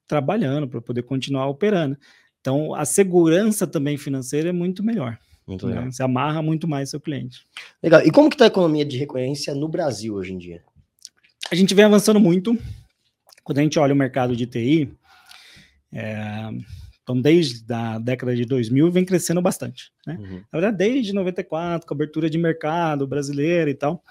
[0.07, 1.97] trabalhando, para poder continuar operando.
[2.41, 5.17] Então, a segurança também financeira é muito melhor.
[5.47, 5.89] Muito né?
[5.91, 7.45] Você amarra muito mais seu cliente.
[7.81, 8.01] Legal.
[8.05, 10.63] E como que está a economia de recorrência no Brasil hoje em dia?
[11.51, 12.57] A gente vem avançando muito.
[13.43, 14.91] Quando a gente olha o mercado de TI,
[15.91, 16.49] é,
[17.03, 19.91] então desde a década de 2000 vem crescendo bastante.
[20.05, 20.17] Né?
[20.19, 20.41] Uhum.
[20.51, 24.03] Na verdade, desde 94, com a abertura de mercado brasileira e tal,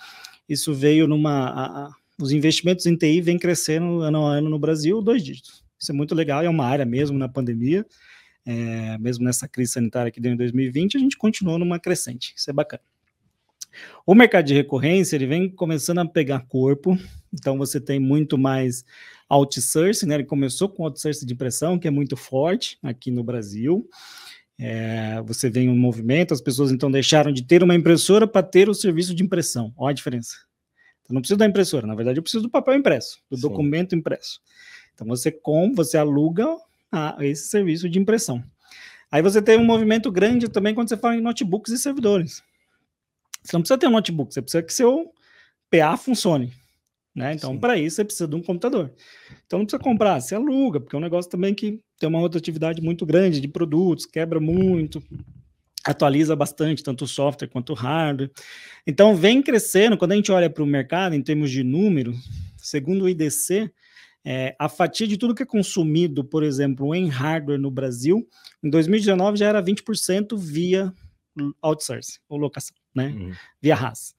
[0.49, 1.49] isso veio numa...
[1.49, 1.91] A, a,
[2.21, 5.65] os investimentos em TI vêm crescendo ano a ano no Brasil, dois dígitos.
[5.81, 7.87] Isso é muito legal, é uma área mesmo na pandemia
[8.47, 12.33] é, mesmo nessa crise sanitária que deu em 2020, a gente continuou numa crescente.
[12.37, 12.83] Isso é bacana.
[14.05, 16.99] O mercado de recorrência ele vem começando a pegar corpo,
[17.33, 18.85] então você tem muito mais
[19.29, 20.17] outsourcing, né?
[20.17, 23.89] Ele começou com outsourcing de impressão, que é muito forte aqui no Brasil.
[24.59, 28.69] É, você vê um movimento, as pessoas então deixaram de ter uma impressora para ter
[28.69, 29.73] o serviço de impressão.
[29.77, 30.37] Olha a diferença.
[31.03, 33.43] Então não preciso da impressora, na verdade eu preciso do papel impresso, do Sim.
[33.43, 34.41] documento impresso.
[34.95, 36.47] Então você com, você aluga
[36.91, 38.43] a esse serviço de impressão.
[39.11, 42.43] Aí você tem um movimento grande também quando você fala em notebooks e servidores.
[43.43, 45.13] Você não precisa ter um notebook, você precisa que seu
[45.71, 46.53] PA funcione.
[47.15, 47.35] Né?
[47.35, 48.93] Então, para isso, você precisa de um computador.
[49.47, 52.81] Então, não precisa comprar, você aluga, porque é um negócio também que tem uma rotatividade
[52.81, 55.03] muito grande de produtos, quebra muito,
[55.85, 58.31] atualiza bastante, tanto o software quanto o hardware.
[58.87, 59.97] Então, vem crescendo.
[59.97, 62.15] Quando a gente olha para o mercado, em termos de número,
[62.57, 63.71] segundo o IDC,
[64.25, 68.27] é, a fatia de tudo que é consumido, por exemplo, em hardware no Brasil,
[68.63, 70.93] em 2019 já era 20% via
[71.63, 73.09] outsourcing, ou locação, né?
[73.09, 73.33] Uhum.
[73.63, 74.15] Via RAS.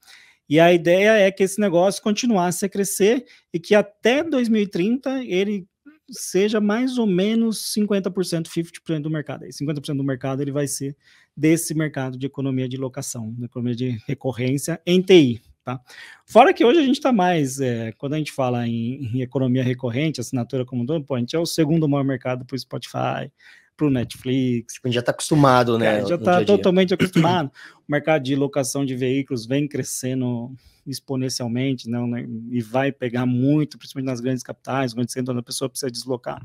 [0.48, 5.66] E a ideia é que esse negócio continuasse a crescer e que até 2030 ele
[6.10, 9.44] seja mais ou menos 50%, 50% do mercado.
[9.44, 10.96] Aí 50% do mercado ele vai ser
[11.36, 15.40] desse mercado de economia de locação, economia de recorrência em TI.
[15.64, 15.80] Tá?
[16.26, 19.62] Fora que hoje a gente está mais, é, quando a gente fala em, em, economia
[19.62, 23.30] recorrente, assinatura como pô, a gente é o segundo maior mercado para o Spotify,
[23.76, 24.80] para o Netflix.
[24.82, 26.00] A gente já está acostumado, né?
[26.00, 27.50] É, já está totalmente acostumado.
[27.88, 30.52] O mercado de locação de veículos vem crescendo
[30.86, 32.26] exponencialmente, não, né?
[32.50, 36.44] E vai pegar muito, principalmente nas grandes capitais, onde a pessoa precisa deslocar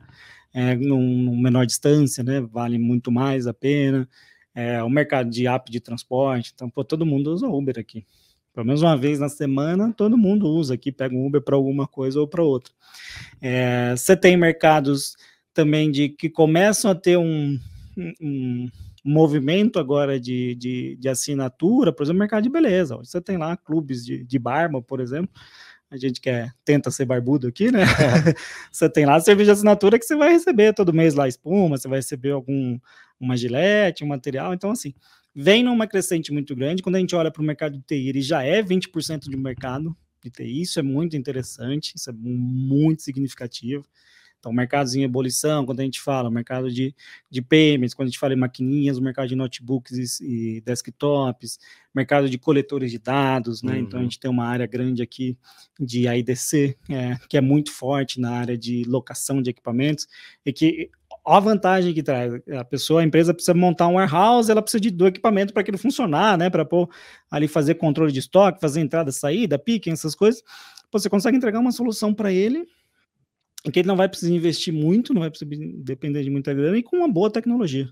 [0.53, 2.41] é, num, num menor distância, né?
[2.41, 4.08] Vale muito mais a pena.
[4.53, 8.06] É, o mercado de app de transporte, então, pô, todo mundo usa Uber aqui.
[8.57, 11.85] Pelo menos uma vez na semana, todo mundo usa aqui, pega um Uber para alguma
[11.85, 12.73] coisa ou para outra.
[13.39, 15.15] É, você tem mercados
[15.53, 17.59] também de que começam a ter um,
[18.19, 18.67] um
[19.05, 22.97] movimento agora de, de, de, assinatura, por exemplo, mercado de beleza.
[22.97, 25.29] Você tem lá clubes de, de barba, por exemplo.
[25.91, 27.81] A gente quer, tenta ser barbudo aqui, né?
[28.73, 31.87] você tem lá serviço de assinatura que você vai receber todo mês lá espuma, você
[31.87, 32.79] vai receber algum
[33.19, 34.51] uma gilete, um material.
[34.55, 34.95] Então, assim,
[35.39, 36.82] vem numa crescente muito grande.
[36.82, 39.95] Quando a gente olha para o mercado de TI, ele já é 20% de mercado
[40.23, 40.63] de TI.
[40.63, 43.86] Isso é muito interessante, isso é muito significativo.
[44.39, 46.93] Então, mercados em ebulição, quando a gente fala, mercado de,
[47.30, 51.60] de payments, quando a gente fala em maquininhas, o mercado de notebooks e, e desktops,
[51.93, 53.73] mercado de coletores de dados, né?
[53.73, 53.80] Uhum.
[53.80, 54.10] Então, a uhum.
[54.10, 55.38] gente tem uma área grande aqui
[55.80, 60.08] de AIDC, é, que é muito forte na área de locação de equipamentos,
[60.45, 60.89] e que
[61.35, 62.33] a vantagem que traz.
[62.57, 65.77] A pessoa, a empresa precisa montar um warehouse, ela precisa de, do equipamento para aquilo
[65.77, 66.49] funcionar, né?
[66.49, 66.89] Para pôr
[67.29, 70.41] ali fazer controle de estoque, fazer entrada, saída, picking, essas coisas.
[70.91, 72.65] Você consegue entregar uma solução para ele
[73.65, 75.51] em que ele não vai precisar investir muito, não vai precisar
[75.83, 77.89] depender de muita grana e com uma boa tecnologia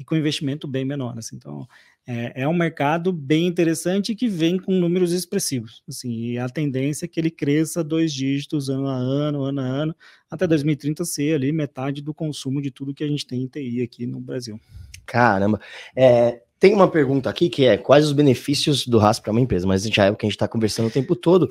[0.00, 1.16] e com investimento bem menor.
[1.18, 1.36] Assim.
[1.36, 1.68] Então,
[2.06, 5.82] é, é, um mercado bem interessante que vem com números expressivos.
[5.86, 9.64] Assim, e a tendência é que ele cresça dois dígitos ano a ano, ano a
[9.64, 9.96] ano,
[10.30, 13.82] até 2030 ser ali metade do consumo de tudo que a gente tem em TI
[13.82, 14.58] aqui no Brasil.
[15.04, 15.60] Caramba.
[15.94, 19.66] É, tem uma pergunta aqui que é quais os benefícios do RAS para uma empresa,
[19.66, 21.46] mas já é o que a gente está conversando o tempo todo.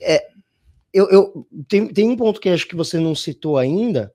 [0.00, 0.28] É,
[0.92, 4.12] eu, eu tem, tem um ponto que acho que você não citou ainda,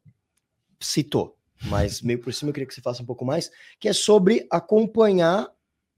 [0.77, 3.93] citou, mas meio por cima eu queria que você faça um pouco mais, que é
[3.93, 5.47] sobre acompanhar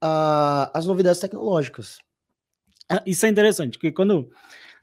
[0.00, 1.98] as novidades tecnológicas.
[2.88, 4.30] Ah, isso é interessante, porque quando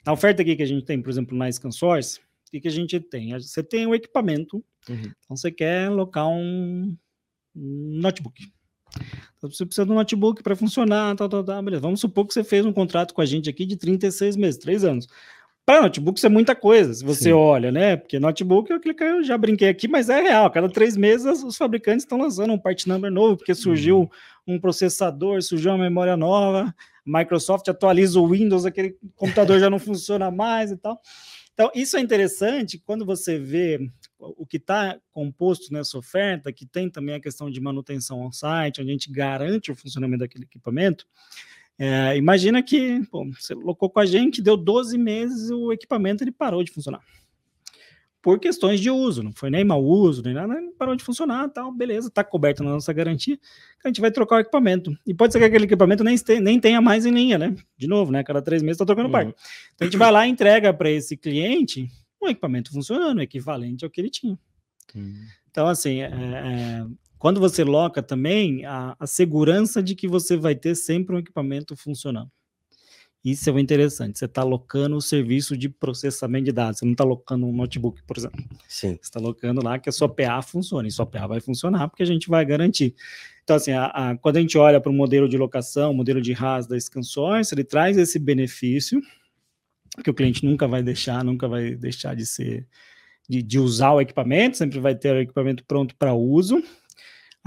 [0.05, 2.71] a oferta aqui que a gente tem, por exemplo, na ScanSource, o que, que a
[2.71, 3.33] gente tem?
[3.33, 4.95] Você tem o um equipamento, uhum.
[4.95, 6.95] então você quer alocar um,
[7.55, 8.49] um notebook.
[9.37, 11.81] Então você precisa de um notebook para funcionar, tal, tal, tal, beleza.
[11.81, 14.83] Vamos supor que você fez um contrato com a gente aqui de 36 meses, 3
[14.85, 15.07] anos.
[15.67, 17.31] Para notebook, isso é muita coisa, se você Sim.
[17.33, 17.97] olha, né?
[17.97, 20.49] Porque notebook, eu, cliquei, eu já brinquei aqui, mas é real.
[20.49, 24.09] Cada três meses, os fabricantes estão lançando um part number novo, porque surgiu
[24.47, 24.55] uhum.
[24.55, 26.73] um processador, surgiu uma memória nova,
[27.05, 31.01] Microsoft atualiza o Windows, aquele computador já não funciona mais e tal.
[31.53, 36.89] Então, isso é interessante quando você vê o que está composto nessa oferta, que tem
[36.89, 41.05] também a questão de manutenção on-site, onde a gente garante o funcionamento daquele equipamento.
[41.79, 46.31] É, imagina que pô, você colocou com a gente, deu 12 meses, o equipamento ele
[46.31, 47.01] parou de funcionar.
[48.19, 51.71] Por questões de uso, não foi nem mau uso, nem nada, parou de funcionar, tal,
[51.71, 53.39] beleza, está coberto na nossa garantia,
[53.85, 54.91] a gente vai trocar o equipamento.
[55.05, 57.55] E pode ser que aquele equipamento nem, nem tenha mais em linha, né?
[57.77, 58.23] De novo, né?
[58.23, 59.13] Cada três meses está trocando uhum.
[59.13, 59.35] parte.
[59.75, 61.87] Então a gente vai lá e entrega para esse cliente
[62.21, 64.37] um equipamento funcionando, equivalente ao que ele tinha.
[64.95, 65.13] Uhum.
[65.49, 66.85] Então, assim, é, é,
[67.17, 71.75] quando você loca também, a, a, segurança de que você vai ter sempre um equipamento
[71.75, 72.29] funcionando.
[73.25, 74.19] Isso é o interessante.
[74.19, 76.79] Você está locando o serviço de processamento de dados.
[76.79, 78.41] Você não está locando um notebook, por exemplo.
[78.67, 78.91] Sim.
[78.91, 80.87] Você está locando lá que a sua PA funcione.
[80.87, 82.95] E sua PA vai funcionar porque a gente vai garantir.
[83.43, 86.21] Então, assim, a, a, quando a gente olha para o modelo de locação, o modelo
[86.21, 89.01] de RAS da ScanSource, ele traz esse benefício
[90.03, 92.67] que o cliente nunca vai deixar, nunca vai deixar de ser,
[93.27, 96.63] de, de usar o equipamento, sempre vai ter o equipamento pronto para uso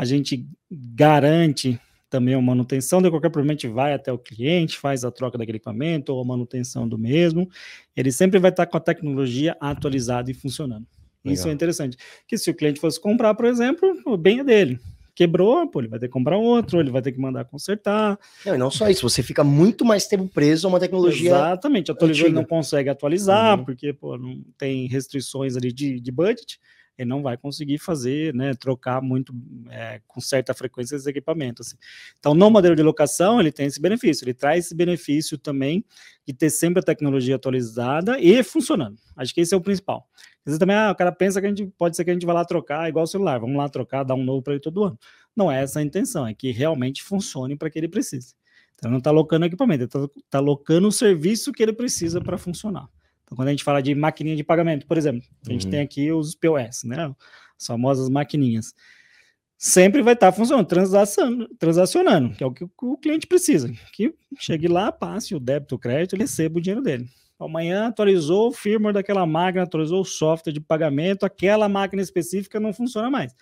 [0.01, 4.79] a gente garante também a manutenção, de qualquer problema a gente vai até o cliente,
[4.79, 7.47] faz a troca daquele equipamento ou a manutenção do mesmo,
[7.95, 10.87] ele sempre vai estar com a tecnologia atualizada e funcionando.
[11.23, 11.35] Legal.
[11.35, 11.99] Isso é interessante.
[12.27, 14.81] Que se o cliente fosse comprar, por exemplo, o bem é dele.
[15.15, 18.19] Quebrou, pô, ele vai ter que comprar outro, ele vai ter que mandar consertar.
[18.47, 21.29] Não, e não só isso, você fica muito mais tempo preso a uma tecnologia.
[21.29, 23.67] Exatamente, atualizou, ele não consegue atualizar, uhum.
[23.67, 26.59] porque pô, não tem restrições ali de, de budget
[27.01, 29.35] ele não vai conseguir fazer, né, trocar muito
[29.71, 31.69] é, com certa frequência esses equipamentos.
[31.69, 31.77] Assim.
[32.19, 35.85] Então, no modelo de locação, ele tem esse benefício, ele traz esse benefício também
[36.27, 38.97] de ter sempre a tecnologia atualizada e funcionando.
[39.17, 40.07] Acho que esse é o principal.
[40.41, 42.27] Às vezes também ah, o cara pensa que a gente pode ser que a gente
[42.27, 44.85] vai lá trocar igual o celular, vamos lá trocar, dar um novo para ele todo
[44.85, 44.99] ano.
[45.35, 48.35] Não é essa a intenção, é que realmente funcione para que ele precise.
[48.75, 52.89] Então, não está locando equipamento, está tá locando o serviço que ele precisa para funcionar.
[53.31, 55.71] Então, quando a gente fala de maquininha de pagamento, por exemplo, a gente uhum.
[55.71, 57.15] tem aqui os POS, né?
[57.59, 58.75] As famosas maquininhas.
[59.57, 63.71] Sempre vai estar funcionando, transacionando, transacionando, que é o que o cliente precisa.
[63.93, 67.07] Que chegue lá, passe o débito, o crédito, ele receba o dinheiro dele.
[67.39, 72.73] Amanhã atualizou o firmware daquela máquina, atualizou o software de pagamento, aquela máquina específica não
[72.73, 73.35] funciona mais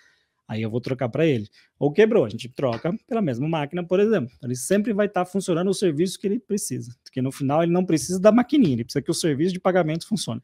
[0.49, 1.47] aí eu vou trocar para ele.
[1.77, 4.35] Ou quebrou, a gente troca pela mesma máquina, por exemplo.
[4.43, 7.71] Ele sempre vai estar tá funcionando o serviço que ele precisa, porque no final ele
[7.71, 10.41] não precisa da maquininha, ele precisa que o serviço de pagamento funcione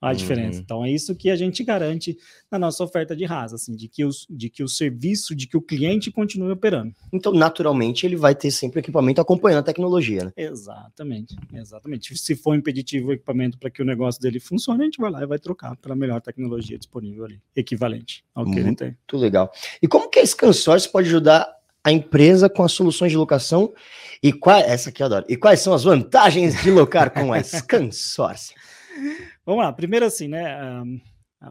[0.00, 0.14] a uhum.
[0.14, 0.60] diferença.
[0.60, 2.16] Então é isso que a gente garante
[2.50, 5.56] na nossa oferta de rasa, assim, de que, os, de que o serviço, de que
[5.56, 6.94] o cliente continue operando.
[7.12, 10.32] Então, naturalmente, ele vai ter sempre equipamento acompanhando a tecnologia, né?
[10.36, 12.16] Exatamente, exatamente.
[12.16, 15.22] Se for impeditivo o equipamento para que o negócio dele funcione, a gente vai lá
[15.22, 18.88] e vai trocar pela melhor tecnologia disponível ali, equivalente ao que Muito ele tem.
[18.88, 19.50] Muito legal.
[19.80, 23.72] E como que a ScanSource pode ajudar a empresa com as soluções de locação
[24.20, 25.24] e qual essa aqui eu adoro.
[25.28, 28.52] E quais são as vantagens de locar com a ScanSource?
[29.46, 30.82] Vamos lá, primeiro assim, né?
[30.82, 31.00] Um,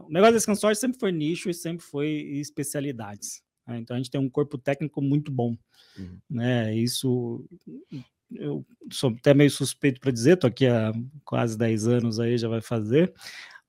[0.04, 3.42] o negócio desse consórcio sempre foi nicho e sempre foi especialidades.
[3.66, 3.78] Né?
[3.78, 5.56] Então a gente tem um corpo técnico muito bom.
[5.98, 6.18] Uhum.
[6.28, 6.76] Né?
[6.76, 7.44] Isso
[8.34, 10.92] eu sou até meio suspeito para dizer, estou aqui há
[11.24, 13.14] quase 10 anos aí, já vai fazer,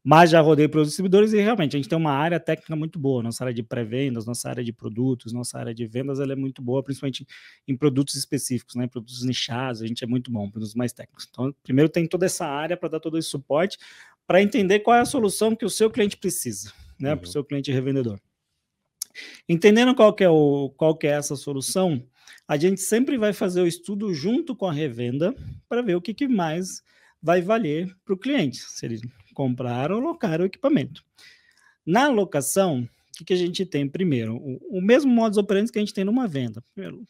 [0.04, 2.98] mas já rodei para os distribuidores e realmente a gente tem uma área técnica muito
[2.98, 6.36] boa, nossa área de pré-vendas, nossa área de produtos, nossa área de vendas, ela é
[6.36, 7.28] muito boa, principalmente
[7.68, 11.28] em produtos específicos, né, produtos nichados, a gente é muito bom, produtos mais técnicos.
[11.30, 13.78] Então, primeiro tem toda essa área para dar todo esse suporte,
[14.28, 17.18] para entender qual é a solução que o seu cliente precisa, né, uhum.
[17.18, 18.20] para o seu cliente revendedor.
[19.48, 22.06] Entendendo qual que é, o, qual que é essa solução,
[22.48, 25.34] a gente sempre vai fazer o estudo junto com a revenda
[25.68, 26.84] para ver o que, que mais
[27.22, 29.02] vai valer para o cliente, se ele
[29.34, 31.04] comprar ou locar o equipamento.
[31.86, 34.36] Na locação, o que, que a gente tem primeiro?
[34.36, 36.62] O, o mesmo modus operandi que a gente tem numa venda.
[36.74, 37.08] Primeiro,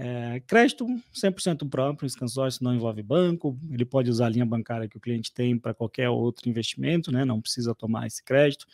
[0.00, 4.88] é, crédito 100% próprio, esse consórcio não envolve banco, ele pode usar a linha bancária
[4.88, 7.24] que o cliente tem para qualquer outro investimento, né?
[7.24, 8.64] não precisa tomar esse crédito.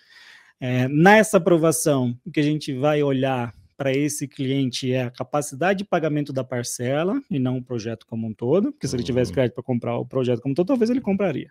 [0.61, 5.79] É, nessa aprovação, o que a gente vai olhar para esse cliente é a capacidade
[5.79, 9.31] de pagamento da parcela e não o projeto como um todo, porque se ele tivesse
[9.31, 9.37] uhum.
[9.37, 11.51] crédito para comprar o projeto como um todo, talvez ele compraria.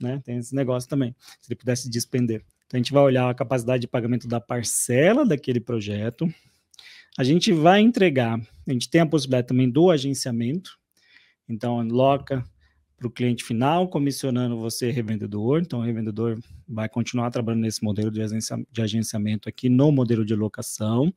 [0.00, 0.20] Né?
[0.24, 2.42] Tem esse negócio também, se ele pudesse despender.
[2.66, 6.28] Então a gente vai olhar a capacidade de pagamento da parcela daquele projeto,
[7.18, 10.78] a gente vai entregar, a gente tem a possibilidade também do agenciamento,
[11.48, 12.44] então loca
[12.96, 18.08] para o cliente final, comissionando você revendedor, então o revendedor vai continuar trabalhando nesse modelo
[18.08, 18.20] de,
[18.70, 21.12] de agenciamento aqui no modelo de locação,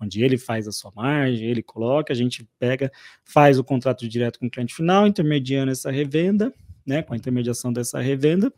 [0.00, 2.90] onde ele faz a sua margem, ele coloca, a gente pega,
[3.22, 6.50] faz o contrato direto com o cliente final, intermediando essa revenda,
[6.86, 8.50] né, com a intermediação dessa revenda,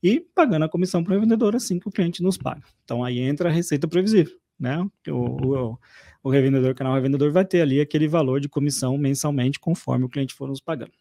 [0.00, 2.62] e pagando a comissão para o revendedor assim que o cliente nos paga.
[2.84, 4.78] Então aí entra a receita previsível, né?
[5.08, 5.78] O, o,
[6.22, 10.34] o revendedor, canal revendedor, vai ter ali aquele valor de comissão mensalmente, conforme o cliente
[10.34, 10.92] for nos pagando.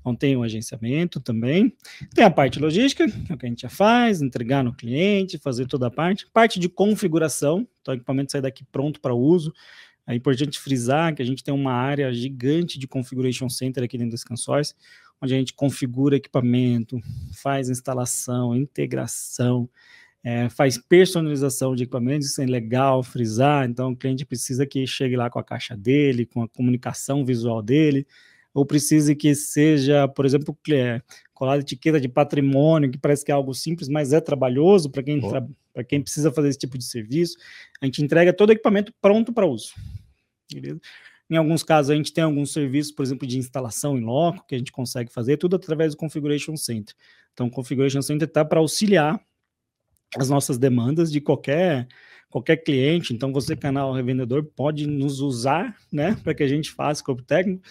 [0.00, 1.74] Então, tem o agenciamento também.
[2.14, 5.38] Tem a parte logística, que é o que a gente já faz, entregar no cliente,
[5.38, 6.26] fazer toda a parte.
[6.32, 9.52] Parte de configuração, então o equipamento sai daqui pronto para uso.
[10.06, 14.12] É importante frisar que a gente tem uma área gigante de configuration center aqui dentro
[14.12, 14.76] desse consórcio,
[15.20, 17.00] onde a gente configura equipamento,
[17.32, 19.68] faz instalação, integração,
[20.24, 25.16] é, faz personalização de equipamentos, isso é legal frisar, então o cliente precisa que chegue
[25.16, 28.06] lá com a caixa dele, com a comunicação visual dele,
[28.54, 31.02] ou precise que seja, por exemplo, é,
[31.34, 35.20] colar etiqueta de patrimônio, que parece que é algo simples, mas é trabalhoso para quem,
[35.22, 35.84] oh.
[35.84, 37.36] quem precisa fazer esse tipo de serviço.
[37.82, 39.74] A gente entrega todo o equipamento pronto para uso.
[40.50, 40.80] Beleza?
[41.28, 44.54] Em alguns casos, a gente tem alguns serviços, por exemplo, de instalação em loco, que
[44.54, 46.94] a gente consegue fazer, tudo através do Configuration Center.
[47.32, 49.20] Então, o Configuration Center está para auxiliar
[50.16, 51.86] as nossas demandas de qualquer
[52.34, 53.14] qualquer cliente.
[53.14, 57.62] Então, você, canal revendedor, pode nos usar, né, para que a gente faça corpo técnico.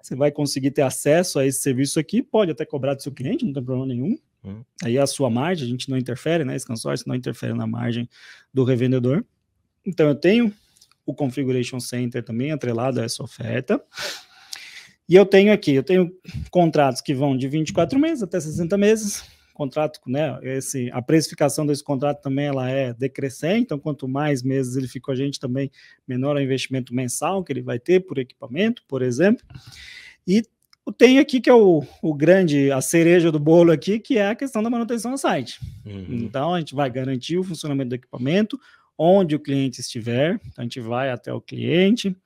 [0.00, 3.44] Você vai conseguir ter acesso a esse serviço aqui, pode até cobrar do seu cliente,
[3.44, 4.16] não tem problema nenhum.
[4.44, 4.64] Uhum.
[4.84, 6.54] Aí a sua margem, a gente não interfere, né?
[6.54, 8.08] Esse consórcio não interfere na margem
[8.54, 9.24] do revendedor.
[9.84, 10.52] Então, eu tenho
[11.04, 13.82] o Configuration Center também atrelado a essa oferta.
[15.08, 16.12] E eu tenho aqui, eu tenho
[16.48, 19.24] contratos que vão de 24 meses até 60 meses,
[19.62, 24.76] contrato, né, esse, a precificação desse contrato também ela é decrescente, então quanto mais meses
[24.76, 25.70] ele fica com a gente também,
[26.06, 29.46] menor é o investimento mensal que ele vai ter por equipamento, por exemplo.
[30.26, 30.42] E
[30.98, 34.34] tem aqui que é o, o grande, a cereja do bolo aqui, que é a
[34.34, 35.60] questão da manutenção no site.
[35.86, 36.06] Uhum.
[36.10, 38.58] Então a gente vai garantir o funcionamento do equipamento
[38.98, 42.16] onde o cliente estiver, então a gente vai até o cliente,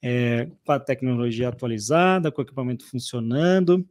[0.00, 3.84] é, com a tecnologia atualizada, com o equipamento funcionando,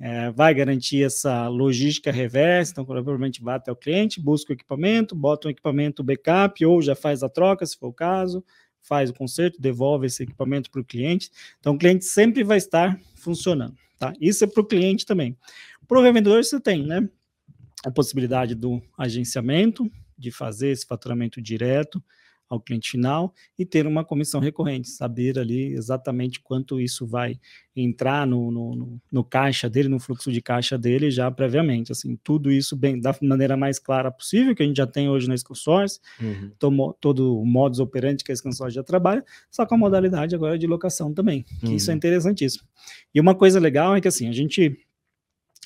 [0.00, 5.14] é, vai garantir essa logística reversa, então provavelmente vai até o cliente, busca o equipamento,
[5.14, 8.42] bota um equipamento backup ou já faz a troca, se for o caso,
[8.80, 11.30] faz o conserto, devolve esse equipamento para o cliente.
[11.60, 14.14] Então o cliente sempre vai estar funcionando, tá?
[14.18, 15.36] Isso é para o cliente também.
[15.86, 17.06] Para o revendedor você tem, né?
[17.84, 22.02] A possibilidade do agenciamento, de fazer esse faturamento direto,
[22.50, 27.38] ao cliente final e ter uma comissão recorrente, saber ali exatamente quanto isso vai
[27.76, 32.50] entrar no, no, no, caixa dele, no fluxo de caixa dele já previamente, assim, tudo
[32.50, 36.00] isso bem da maneira mais clara possível, que a gente já tem hoje na SkillSource,
[36.20, 36.50] uhum.
[36.58, 40.58] todo, todo o modus operandi que a SkillSource já trabalha, só com a modalidade agora
[40.58, 41.76] de locação também, que uhum.
[41.76, 41.98] isso é uhum.
[41.98, 42.64] interessantíssimo.
[43.14, 44.76] E uma coisa legal é que assim, a gente,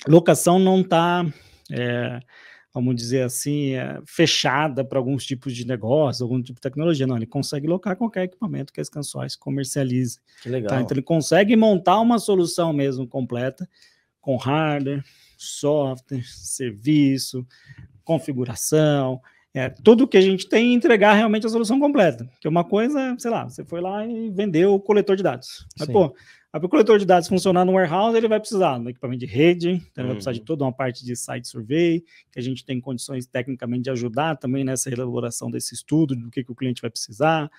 [0.07, 1.25] locação não está...
[1.71, 2.19] É,
[2.75, 7.07] vamos dizer assim, é, fechada para alguns tipos de negócio, algum tipo de tecnologia.
[7.07, 10.19] Não, ele consegue locar qualquer equipamento que as canções comercialize.
[10.43, 10.69] Que legal.
[10.69, 10.81] Tá?
[10.81, 13.67] Então ele consegue montar uma solução mesmo completa
[14.19, 15.01] com hardware,
[15.37, 17.47] software, serviço,
[18.03, 19.21] configuração,
[19.53, 22.29] é, tudo que a gente tem entregar realmente a solução completa.
[22.41, 25.65] Que uma coisa, sei lá, você foi lá e vendeu o coletor de dados.
[25.79, 26.13] Mas, pô,
[26.59, 29.71] para o coletor de dados funcionar no warehouse, ele vai precisar do equipamento de rede,
[29.71, 30.45] então ele vai precisar de uhum.
[30.45, 34.63] toda uma parte de site survey, que a gente tem condições tecnicamente de ajudar também
[34.63, 37.51] nessa elaboração desse estudo, do que, que o cliente vai precisar.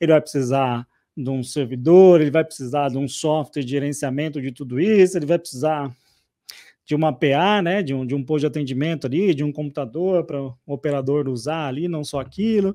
[0.00, 0.86] Ele vai precisar
[1.16, 5.26] de um servidor, ele vai precisar de um software de gerenciamento de tudo isso, ele
[5.26, 5.92] vai precisar
[6.84, 10.24] de uma PA, né, de um, de um posto de atendimento ali, de um computador
[10.24, 12.74] para o operador usar ali, não só aquilo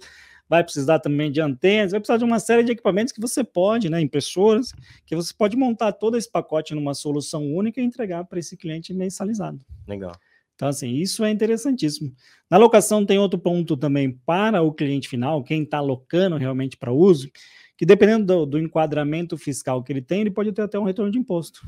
[0.50, 3.88] vai precisar também de antenas, vai precisar de uma série de equipamentos que você pode,
[3.90, 4.74] né, impressoras,
[5.06, 8.94] que você pode montar todo esse pacote numa solução única e entregar para esse cliente
[8.94, 9.60] mensalizado.
[9.88, 10.12] Legal.
[10.56, 12.12] Então, assim, isso é interessantíssimo.
[12.50, 16.92] Na locação tem outro ponto também para o cliente final, quem está locando realmente para
[16.92, 17.32] uso,
[17.78, 21.12] que dependendo do, do, enquadramento fiscal que ele tem, ele pode ter até um retorno
[21.12, 21.62] de imposto,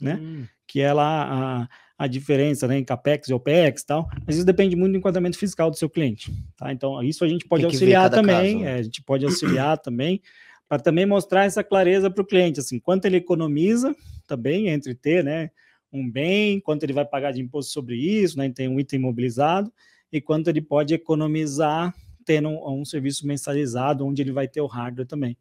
[0.00, 0.18] né?
[0.20, 0.44] Hum.
[0.66, 1.68] Que é lá
[1.98, 5.38] a, diferença né, em CAPEX e OPEX e tal, mas isso depende muito do enquadramento
[5.38, 6.72] fiscal do seu cliente, tá?
[6.72, 8.70] Então, isso a gente pode auxiliar também, caso, né?
[8.70, 10.20] é, a gente pode auxiliar também,
[10.68, 13.94] para também mostrar essa clareza para o cliente, assim, quanto ele economiza
[14.26, 15.50] também entre ter, né,
[15.92, 19.72] um bem, quanto ele vai pagar de imposto sobre isso, né, tem um item imobilizado,
[20.12, 24.66] e quanto ele pode economizar tendo um, um, serviço mensalizado, onde ele vai ter o
[24.66, 25.36] hardware também.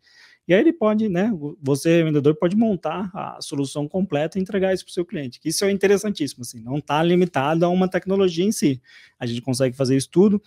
[0.47, 1.31] E aí ele pode, né,
[1.61, 5.39] você, vendedor, pode montar a solução completa e entregar isso para o seu cliente.
[5.45, 8.81] Isso é interessantíssimo, assim, não está limitado a uma tecnologia em si.
[9.19, 10.41] A gente consegue fazer isso tudo.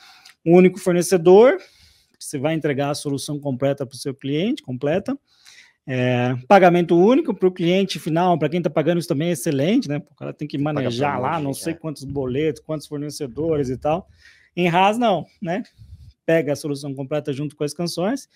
[0.44, 1.58] Um único fornecedor,
[2.18, 5.18] você vai entregar a solução completa para o seu cliente, completa.
[5.86, 9.86] É, pagamento único para o cliente final, para quem está pagando isso também é excelente,
[9.86, 9.98] né?
[10.10, 11.76] O cara tem que manejar lá, não sei é.
[11.76, 14.08] quantos boletos, quantos fornecedores e tal.
[14.56, 15.62] Em RAS, não, né?
[16.24, 18.28] Pega a solução completa junto com as canções,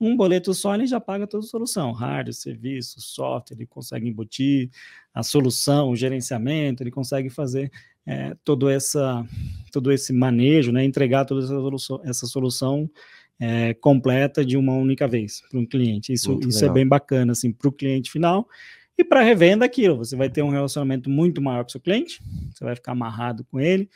[0.00, 4.70] um boleto só ele já paga toda a solução, hardware, serviço, software, ele consegue embutir
[5.14, 7.70] a solução, o gerenciamento, ele consegue fazer
[8.06, 9.26] é, todo, essa,
[9.72, 10.84] todo esse manejo, né?
[10.84, 12.90] Entregar toda essa solução, essa solução
[13.38, 16.12] é, completa de uma única vez para um cliente.
[16.12, 18.48] Isso, isso é bem bacana, assim, para o cliente final.
[18.98, 22.22] E para revenda, aquilo, você vai ter um relacionamento muito maior com o seu cliente,
[22.50, 23.90] você vai ficar amarrado com ele,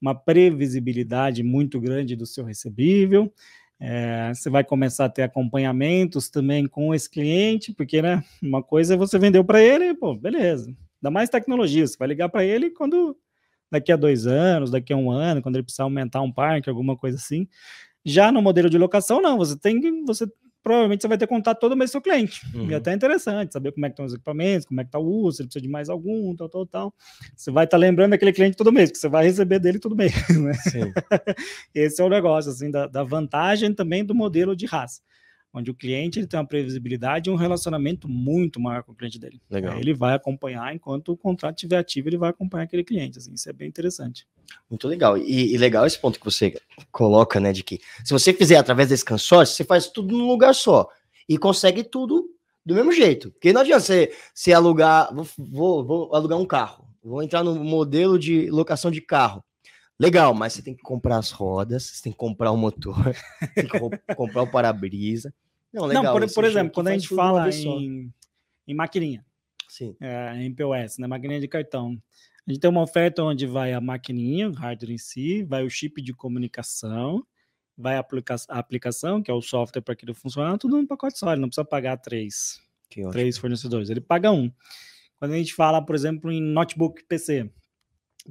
[0.00, 3.32] uma previsibilidade muito grande do seu recebível,
[3.80, 8.92] é, você vai começar a ter acompanhamentos também com esse cliente, porque né, uma coisa
[8.92, 10.70] é você vendeu para ele, pô, beleza,
[11.00, 13.16] dá mais tecnologia, você vai ligar para ele quando
[13.70, 16.96] daqui a dois anos, daqui a um ano, quando ele precisar aumentar um parque, alguma
[16.96, 17.48] coisa assim.
[18.04, 20.26] Já no modelo de locação, não, você tem que, você
[20.62, 22.40] provavelmente você vai ter contato todo mês com o seu cliente.
[22.54, 22.70] Uhum.
[22.70, 24.98] E até é interessante saber como é que estão os equipamentos, como é que está
[24.98, 26.94] o uso, se ele precisa de mais algum, tal, tal, tal.
[27.36, 29.96] Você vai estar tá lembrando daquele cliente todo mês, que você vai receber dele todo
[29.96, 30.12] mês.
[30.40, 30.52] Né?
[31.74, 35.02] Esse é o negócio, assim, da, da vantagem também do modelo de raça
[35.52, 39.18] onde o cliente ele tem uma previsibilidade e um relacionamento muito maior com o cliente
[39.18, 39.40] dele.
[39.50, 39.76] Legal.
[39.78, 43.18] Ele vai acompanhar enquanto o contrato estiver ativo, ele vai acompanhar aquele cliente.
[43.18, 44.26] Assim, isso é bem interessante.
[44.68, 45.18] Muito legal.
[45.18, 46.54] E, e, legal esse ponto que você
[46.92, 50.54] coloca, né, de que se você fizer através desse consórcio, você faz tudo num lugar
[50.54, 50.88] só
[51.28, 52.30] e consegue tudo
[52.64, 53.30] do mesmo jeito.
[53.32, 57.54] Porque não adianta você, você alugar, vou, vou, vou alugar um carro, vou entrar no
[57.64, 59.42] modelo de locação de carro.
[60.00, 62.96] Legal, mas você tem que comprar as rodas, você tem que comprar o motor,
[63.54, 65.32] tem que comprar o para-brisa.
[65.70, 66.02] Não, legal.
[66.02, 68.10] Não, por, por exemplo, quando a gente fala em,
[68.66, 69.22] em maquininha,
[69.68, 69.94] Sim.
[70.00, 72.00] É, em POS, né, maquininha de cartão,
[72.46, 75.68] a gente tem uma oferta onde vai a maquininha, o hardware em si, vai o
[75.68, 77.22] chip de comunicação,
[77.76, 81.18] vai a, aplica a aplicação, que é o software para aquilo funcionar, tudo num pacote
[81.18, 82.58] só, ele não precisa pagar três,
[83.12, 84.50] três fornecedores, ele paga um.
[85.18, 87.50] Quando a gente fala, por exemplo, em notebook PC,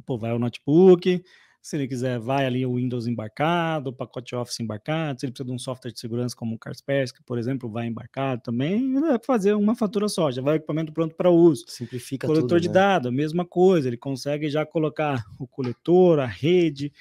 [0.03, 1.23] pô, vai o notebook,
[1.69, 5.19] se ele quiser, vai ali o Windows embarcado, o pacote Office embarcado.
[5.19, 8.41] Se ele precisa de um software de segurança como o Kaspersky, por exemplo, vai embarcado
[8.41, 8.95] também.
[9.13, 11.65] É fazer uma fatura só, já vai o equipamento pronto para uso.
[11.67, 12.73] Simplifica coletor tudo, de né?
[12.73, 13.87] dados, mesma coisa.
[13.87, 16.91] Ele consegue já colocar o coletor, a rede,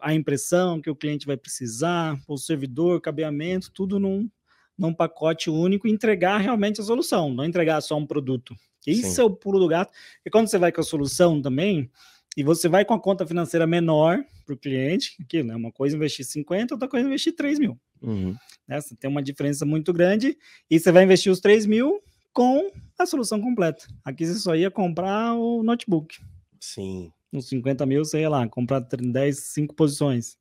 [0.00, 4.28] a impressão que o cliente vai precisar, o servidor, cabeamento, tudo num,
[4.76, 8.56] num pacote único e entregar realmente a solução, não entregar só um produto.
[8.84, 9.20] Isso Sim.
[9.20, 9.92] é o pulo do gato.
[10.26, 11.88] E quando você vai com a solução também,
[12.36, 15.54] e você vai com a conta financeira menor para o cliente, aqui, né?
[15.54, 17.78] Uma coisa é investir 50, outra coisa é investir 3 mil.
[18.00, 18.34] Uhum.
[18.66, 18.80] Né?
[18.80, 20.36] Você tem uma diferença muito grande
[20.70, 22.02] e você vai investir os 3 mil
[22.32, 23.86] com a solução completa.
[24.04, 26.18] Aqui você só ia comprar o notebook.
[26.58, 27.12] Sim.
[27.32, 30.36] Uns 50 mil, você ia lá, comprar 10, 5 posições.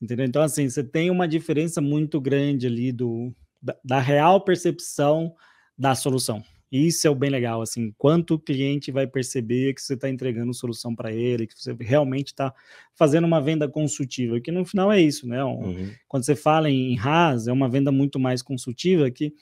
[0.00, 0.26] Entendeu?
[0.26, 5.34] Então, assim, você tem uma diferença muito grande ali do, da, da real percepção
[5.76, 6.42] da solução.
[6.70, 10.52] Isso é o bem legal, assim, quanto o cliente vai perceber que você está entregando
[10.52, 12.52] solução para ele, que você realmente está
[12.94, 15.42] fazendo uma venda consultiva, que no final é isso, né?
[15.42, 15.90] Uhum.
[16.06, 19.32] Quando você fala em RAS, é uma venda muito mais consultiva, que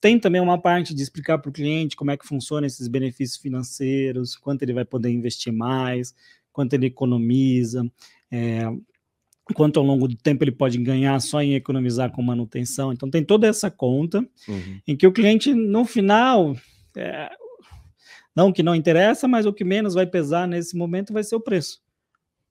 [0.00, 3.38] tem também uma parte de explicar para o cliente como é que funciona esses benefícios
[3.38, 6.14] financeiros, quanto ele vai poder investir mais,
[6.50, 7.84] quanto ele economiza,
[8.30, 8.62] é,
[9.54, 12.92] quanto ao longo do tempo ele pode ganhar só em economizar com manutenção.
[12.92, 14.80] Então tem toda essa conta uhum.
[14.86, 16.56] em que o cliente no final
[16.96, 17.30] é,
[18.34, 21.40] não que não interessa, mas o que menos vai pesar nesse momento vai ser o
[21.40, 21.82] preço.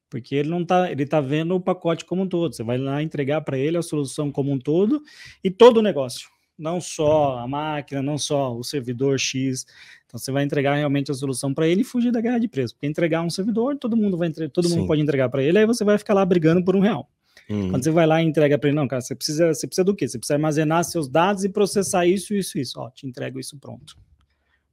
[0.09, 2.53] Porque ele não tá, ele tá vendo o pacote como um todo.
[2.53, 5.01] Você vai lá entregar para ele a solução como um todo
[5.43, 6.29] e todo o negócio,
[6.59, 9.65] não só a máquina, não só o servidor X.
[10.05, 12.75] Então você vai entregar realmente a solução para ele e fugir da guerra de preço.
[12.75, 14.49] Porque entregar um servidor, todo mundo vai entre...
[14.49, 14.77] todo Sim.
[14.77, 17.09] mundo pode entregar para ele, aí você vai ficar lá brigando por um real.
[17.49, 17.71] Uhum.
[17.71, 19.95] Quando você vai lá e entrega para ele, não, cara, você precisa, você precisa do
[19.95, 20.07] quê?
[20.07, 22.79] Você precisa armazenar seus dados e processar isso, isso, isso.
[22.79, 23.97] Ó, te entrego isso pronto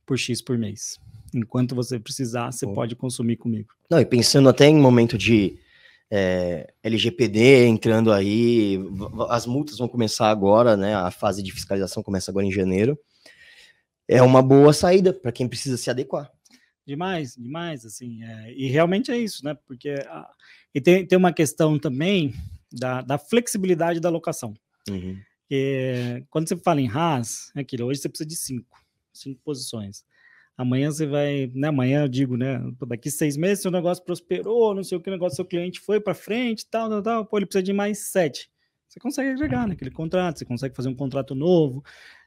[0.04, 0.98] por X por mês.
[1.34, 3.68] Enquanto você precisar, você pode consumir comigo.
[3.90, 5.58] Não, e pensando até em momento de
[6.10, 8.78] é, LGPD entrando aí,
[9.28, 10.94] as multas vão começar agora, né?
[10.94, 12.98] A fase de fiscalização começa agora em janeiro.
[14.08, 16.30] É uma boa saída para quem precisa se adequar.
[16.86, 19.56] Demais, demais, assim, é, e realmente é isso, né?
[19.66, 20.28] Porque a,
[20.72, 22.32] e tem, tem uma questão também
[22.70, 24.54] da, da flexibilidade da locação.
[24.88, 25.18] Uhum.
[25.48, 28.78] Que, quando você fala em RAS, é aquilo, hoje você precisa de cinco,
[29.12, 30.04] cinco posições.
[30.56, 31.68] Amanhã você vai, né?
[31.68, 32.60] Amanhã eu digo, né?
[32.86, 36.00] Daqui seis meses seu negócio prosperou, não sei o que, o negócio seu cliente foi
[36.00, 37.26] para frente, tal, tal, tal.
[37.26, 38.48] Pô, ele precisa de mais sete.
[38.88, 41.84] Você consegue agregar naquele contrato, você consegue fazer um contrato novo,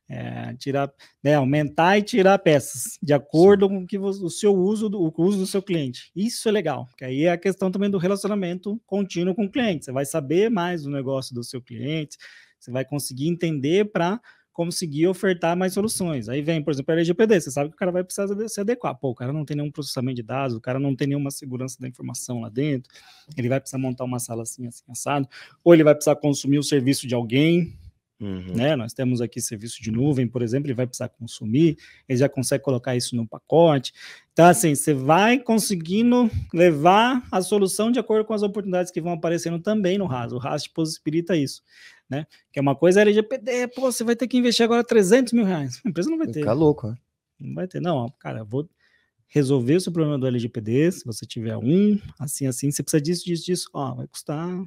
[0.07, 0.91] é, tirar,
[1.23, 3.73] né, aumentar e tirar peças de acordo Sim.
[3.73, 6.11] com que o seu uso, do, o uso do seu cliente.
[6.15, 9.85] Isso é legal, que aí é a questão também do relacionamento contínuo com o cliente.
[9.85, 12.17] Você vai saber mais do negócio do seu cliente,
[12.59, 14.19] você vai conseguir entender para
[14.59, 16.27] conseguir ofertar mais soluções.
[16.27, 18.93] Aí vem, por exemplo, a LGPD, você sabe que o cara vai precisar se adequar.
[18.93, 21.77] Pô, o cara não tem nenhum processamento de dados, o cara não tem nenhuma segurança
[21.79, 22.91] da informação lá dentro,
[23.37, 25.29] ele vai precisar montar uma sala assim, assim, assado,
[25.63, 27.73] ou ele vai precisar consumir o serviço de alguém,
[28.21, 28.53] Uhum.
[28.53, 28.75] Né?
[28.75, 32.61] Nós temos aqui serviço de nuvem, por exemplo, ele vai precisar consumir, ele já consegue
[32.61, 33.93] colocar isso no pacote.
[34.33, 39.13] Então, assim, você vai conseguindo levar a solução de acordo com as oportunidades que vão
[39.13, 40.33] aparecendo também no RAS.
[40.33, 41.61] O RAS te possibilita isso
[42.09, 42.25] né?
[42.51, 45.81] Que é uma coisa LGPD, pô, você vai ter que investir agora 300 mil reais.
[45.85, 46.39] A empresa não vai ter.
[46.39, 46.97] Fica louco, né?
[47.39, 48.69] Não vai ter, não, cara, vou
[49.27, 53.25] resolver o seu problema do LGPD, se você tiver um, assim, assim, você precisa disso,
[53.25, 54.65] disso, disso, ó, vai custar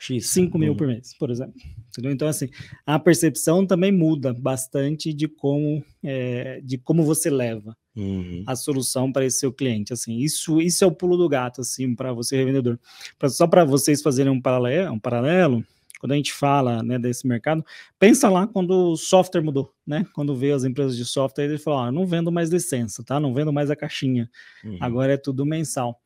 [0.00, 1.54] X, 5 mil por mês, por exemplo.
[1.88, 2.10] Entendeu?
[2.10, 2.48] Então, assim,
[2.86, 8.42] a percepção também muda bastante de como, é, de como você leva uhum.
[8.46, 9.92] a solução para esse seu cliente.
[9.92, 12.78] Assim, isso, isso é o pulo do gato, assim, para você, revendedor.
[13.18, 15.64] Pra, só para vocês fazerem um paralelo, um paralelo,
[16.00, 17.62] quando a gente fala né, desse mercado,
[17.98, 20.06] pensa lá quando o software mudou, né?
[20.14, 23.20] Quando veio as empresas de software, ele falou: ah, não vendo mais licença, tá?
[23.20, 24.28] Não vendo mais a caixinha.
[24.64, 24.78] Uhum.
[24.80, 26.00] Agora é tudo mensal.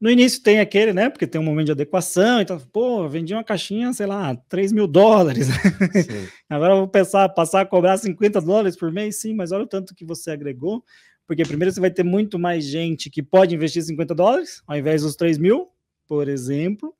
[0.00, 1.08] No início tem aquele, né?
[1.08, 4.86] Porque tem um momento de adequação, então, pô, vendi uma caixinha, sei lá, 3 mil
[4.86, 5.48] dólares.
[6.50, 9.68] Agora eu vou pensar, passar a cobrar 50 dólares por mês, sim, mas olha o
[9.68, 10.84] tanto que você agregou.
[11.26, 15.02] Porque primeiro você vai ter muito mais gente que pode investir 50 dólares, ao invés
[15.02, 15.68] dos 3 mil,
[16.06, 16.94] por exemplo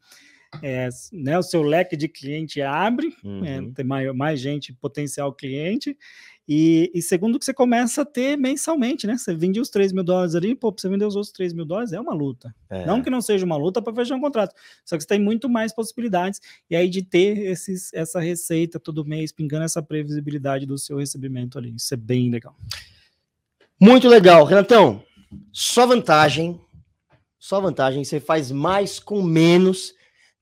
[0.63, 3.45] é, né, o seu leque de cliente abre, é, uhum.
[3.45, 5.97] é, tem mais, mais gente potencial cliente,
[6.47, 9.17] e, e, segundo que você começa a ter mensalmente, né?
[9.17, 11.95] Você vende os 3 mil dólares ali, pô, você vender os outros 3 mil dólares
[11.95, 12.55] é uma luta.
[12.69, 12.85] É.
[12.85, 15.49] Não que não seja uma luta para fechar um contrato, só que você tem muito
[15.49, 20.77] mais possibilidades, e aí de ter esses, essa receita todo mês, pingando essa previsibilidade do
[20.77, 21.75] seu recebimento ali.
[21.75, 22.55] Isso é bem legal.
[23.81, 25.03] Muito legal, Renatão.
[25.51, 26.61] Só vantagem,
[27.39, 29.95] só vantagem, você faz mais com menos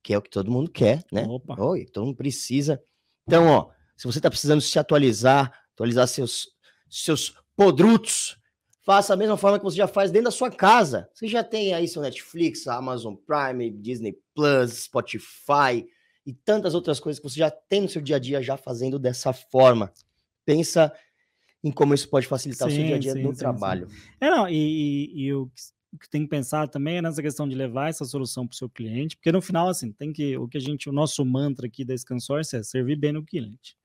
[0.03, 1.25] que é o que todo mundo quer, né?
[1.27, 1.61] Opa.
[1.63, 2.83] Oi, todo mundo precisa.
[3.27, 6.49] Então, ó, se você está precisando se atualizar, atualizar seus,
[6.91, 8.37] seus podrutos,
[8.83, 11.09] faça a mesma forma que você já faz dentro da sua casa.
[11.15, 15.87] Você já tem aí seu Netflix, Amazon Prime, Disney Plus, Spotify
[16.27, 18.99] e tantas outras coisas que você já tem no seu dia a dia já fazendo
[18.99, 19.93] dessa forma.
[20.45, 20.93] Pensa
[21.63, 23.89] em como isso pode facilitar sim, o seu dia a dia sim, no sim, trabalho.
[24.21, 25.51] É, não, e, e, e eu o
[25.99, 28.69] que tem que pensar também é nessa questão de levar essa solução para o seu
[28.69, 31.85] cliente, porque no final, assim, tem que o que a gente, o nosso mantra aqui
[31.85, 33.77] da Scanssource é servir bem no cliente.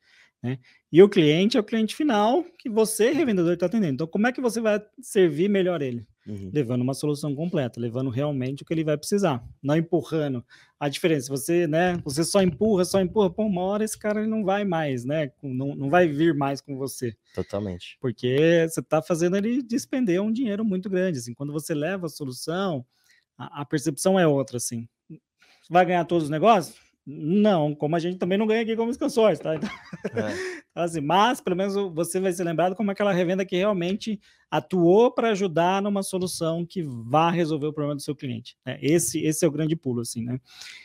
[0.41, 0.59] Né?
[0.91, 3.95] E o cliente é o cliente final que você, revendedor, está atendendo.
[3.95, 6.07] Então, como é que você vai servir melhor ele?
[6.27, 6.51] Uhum.
[6.53, 10.45] Levando uma solução completa, levando realmente o que ele vai precisar, não empurrando.
[10.77, 11.97] A diferença, você, né?
[12.03, 15.31] Você só empurra, só empurra, pô, uma hora esse cara não vai mais, né?
[15.41, 17.15] Não, não vai vir mais com você.
[17.33, 17.97] Totalmente.
[18.01, 21.19] Porque você está fazendo ele despender um dinheiro muito grande.
[21.19, 22.85] Assim, quando você leva a solução,
[23.37, 24.87] a, a percepção é outra, assim.
[25.69, 26.75] Vai ganhar todos os negócios?
[27.09, 29.51] Não, como a gente também não ganha aqui como expansões, tá?
[30.11, 30.33] Então, é.
[30.75, 34.19] assim, mas pelo menos você vai ser lembrado como aquela revenda que realmente
[34.51, 38.57] atuou para ajudar numa solução que vá resolver o problema do seu cliente.
[38.65, 38.77] Né?
[38.81, 40.37] Esse, esse é o grande pulo, assim, né?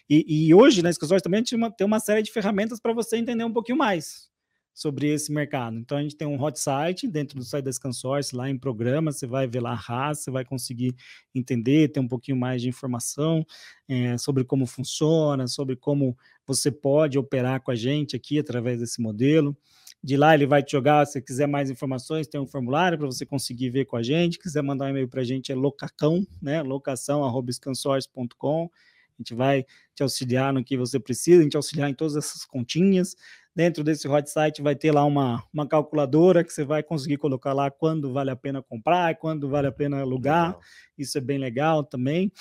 [0.09, 3.16] E, e hoje na Expansões também a gente tem uma série de ferramentas para você
[3.16, 4.32] entender um pouquinho mais
[4.75, 5.77] sobre esse mercado.
[5.77, 9.12] Então a gente tem um hot site dentro do site da ScanSource, lá em programa,
[9.12, 10.95] você vai ver lá a RAS, você vai conseguir
[11.35, 13.47] entender, ter um pouquinho mais de informação
[13.89, 16.16] é, sobre como funciona, sobre como
[16.47, 19.57] você pode operar com a gente aqui através desse modelo.
[20.03, 23.25] De lá ele vai te jogar, se quiser mais informações, tem um formulário para você
[23.25, 24.37] conseguir ver com a gente.
[24.37, 26.61] Quiser mandar um e-mail para a gente é locacão, né?
[26.61, 28.64] locação@scansource.com.
[28.64, 29.64] A gente vai
[29.95, 33.14] te auxiliar no que você precisa, a gente auxiliar em todas essas continhas.
[33.55, 37.53] Dentro desse hot site vai ter lá uma, uma calculadora que você vai conseguir colocar
[37.53, 40.48] lá quando vale a pena comprar, quando vale a pena alugar.
[40.48, 40.61] Legal.
[40.96, 42.32] Isso é bem legal também.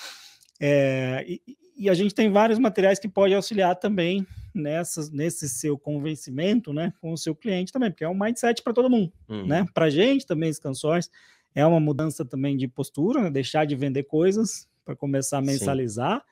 [0.58, 1.42] É, e,
[1.76, 6.92] e a gente tem vários materiais que pode auxiliar também nessa, nesse seu convencimento, né,
[7.00, 9.46] com o seu cliente também, porque é um mindset para todo mundo, uhum.
[9.46, 9.66] né?
[9.72, 11.10] Para a gente também, Scansões,
[11.54, 13.30] é uma mudança também de postura, né?
[13.30, 16.22] deixar de vender coisas para começar a mensalizar.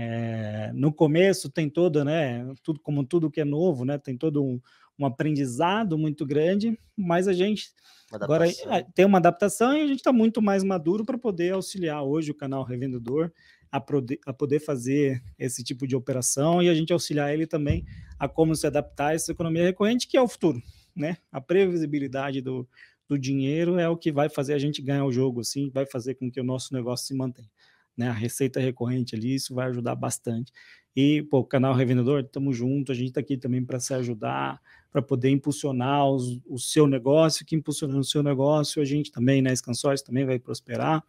[0.00, 2.46] É, no começo tem todo, né?
[2.62, 3.98] Tudo como tudo que é novo, né?
[3.98, 4.60] Tem todo um,
[4.96, 7.72] um aprendizado muito grande, mas a gente
[8.12, 12.04] agora é, tem uma adaptação e a gente está muito mais maduro para poder auxiliar
[12.04, 13.32] hoje o canal Revendedor
[13.72, 17.84] a poder, a poder fazer esse tipo de operação e a gente auxiliar ele também
[18.20, 20.62] a como se adaptar a essa economia recorrente, que é o futuro,
[20.94, 21.16] né?
[21.32, 22.68] A previsibilidade do,
[23.08, 26.14] do dinheiro é o que vai fazer a gente ganhar o jogo, assim, vai fazer
[26.14, 27.50] com que o nosso negócio se mantenha.
[27.98, 30.52] Né, a receita recorrente ali, isso vai ajudar bastante.
[30.94, 35.02] E, pô, canal Revendedor, estamos juntos, a gente está aqui também para se ajudar, para
[35.02, 39.54] poder impulsionar os, o seu negócio, que impulsionando o seu negócio, a gente também, né,
[39.54, 41.04] Scansóis também vai prosperar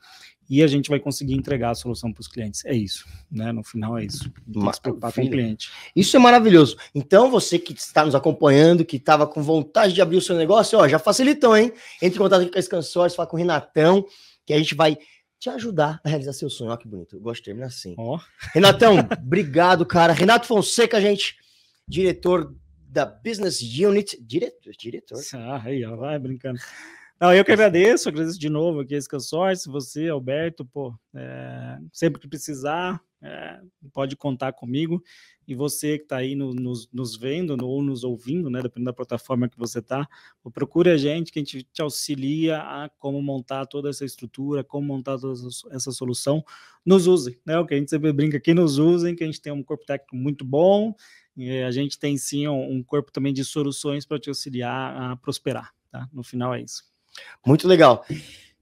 [0.49, 2.65] e a gente vai conseguir entregar a solução para os clientes.
[2.65, 3.51] É isso, né?
[3.51, 4.31] No final é isso.
[4.51, 5.69] Tem se preocupar com o cliente.
[5.95, 6.75] Isso é maravilhoso.
[6.93, 10.79] Então, você que está nos acompanhando, que estava com vontade de abrir o seu negócio,
[10.79, 11.71] ó, já facilitou, hein?
[12.01, 14.03] Entre em contato com a Scansóis, fala com o Renatão,
[14.43, 14.97] que a gente vai
[15.39, 16.69] te ajudar a realizar seu sonho.
[16.69, 17.15] Olha que bonito.
[17.15, 17.95] Eu gosto de terminar assim.
[17.97, 18.19] Oh.
[18.53, 20.11] Renatão, obrigado, cara.
[20.11, 21.37] Renato Fonseca, gente,
[21.87, 22.53] diretor
[22.87, 24.21] da Business Unit.
[24.21, 24.73] Diretor?
[24.77, 25.21] Diretor.
[25.33, 26.59] Ah, aí, ó, vai brincando.
[27.19, 32.21] Não, eu que agradeço, agradeço de novo aqui esse consórcio, você, Alberto, pô, é, sempre
[32.21, 33.59] que precisar, é,
[33.91, 35.03] pode contar comigo.
[35.47, 38.93] E você que está aí no, nos, nos, vendo ou nos ouvindo, né, dependendo da
[38.93, 40.07] plataforma que você está,
[40.53, 44.87] procure a gente, que a gente te auxilia a como montar toda essa estrutura, como
[44.87, 45.33] montar toda
[45.71, 46.43] essa solução.
[46.85, 47.57] Nos usem, né?
[47.57, 49.85] O que a gente sempre brinca aqui, nos usem, que a gente tem um corpo
[49.85, 50.93] técnico muito bom,
[51.35, 55.15] e a gente tem sim um, um corpo também de soluções para te auxiliar a
[55.15, 56.07] prosperar, tá?
[56.13, 56.83] No final é isso.
[57.45, 58.05] Muito legal.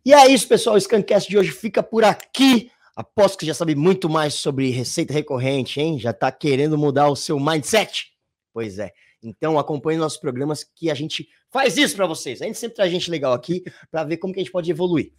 [0.05, 0.77] E é isso, pessoal.
[0.77, 2.71] O Scancast de hoje fica por aqui.
[2.97, 5.99] Aposto que já sabe muito mais sobre receita recorrente, hein?
[5.99, 8.11] Já está querendo mudar o seu mindset?
[8.51, 8.91] Pois é.
[9.21, 12.41] Então acompanhe nossos programas que a gente faz isso para vocês.
[12.41, 15.13] A gente sempre traz gente legal aqui para ver como que a gente pode evoluir.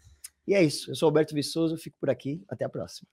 [0.44, 0.90] E é isso.
[0.90, 2.42] Eu sou Alberto Viçoso, fico por aqui.
[2.48, 3.08] Até a próxima.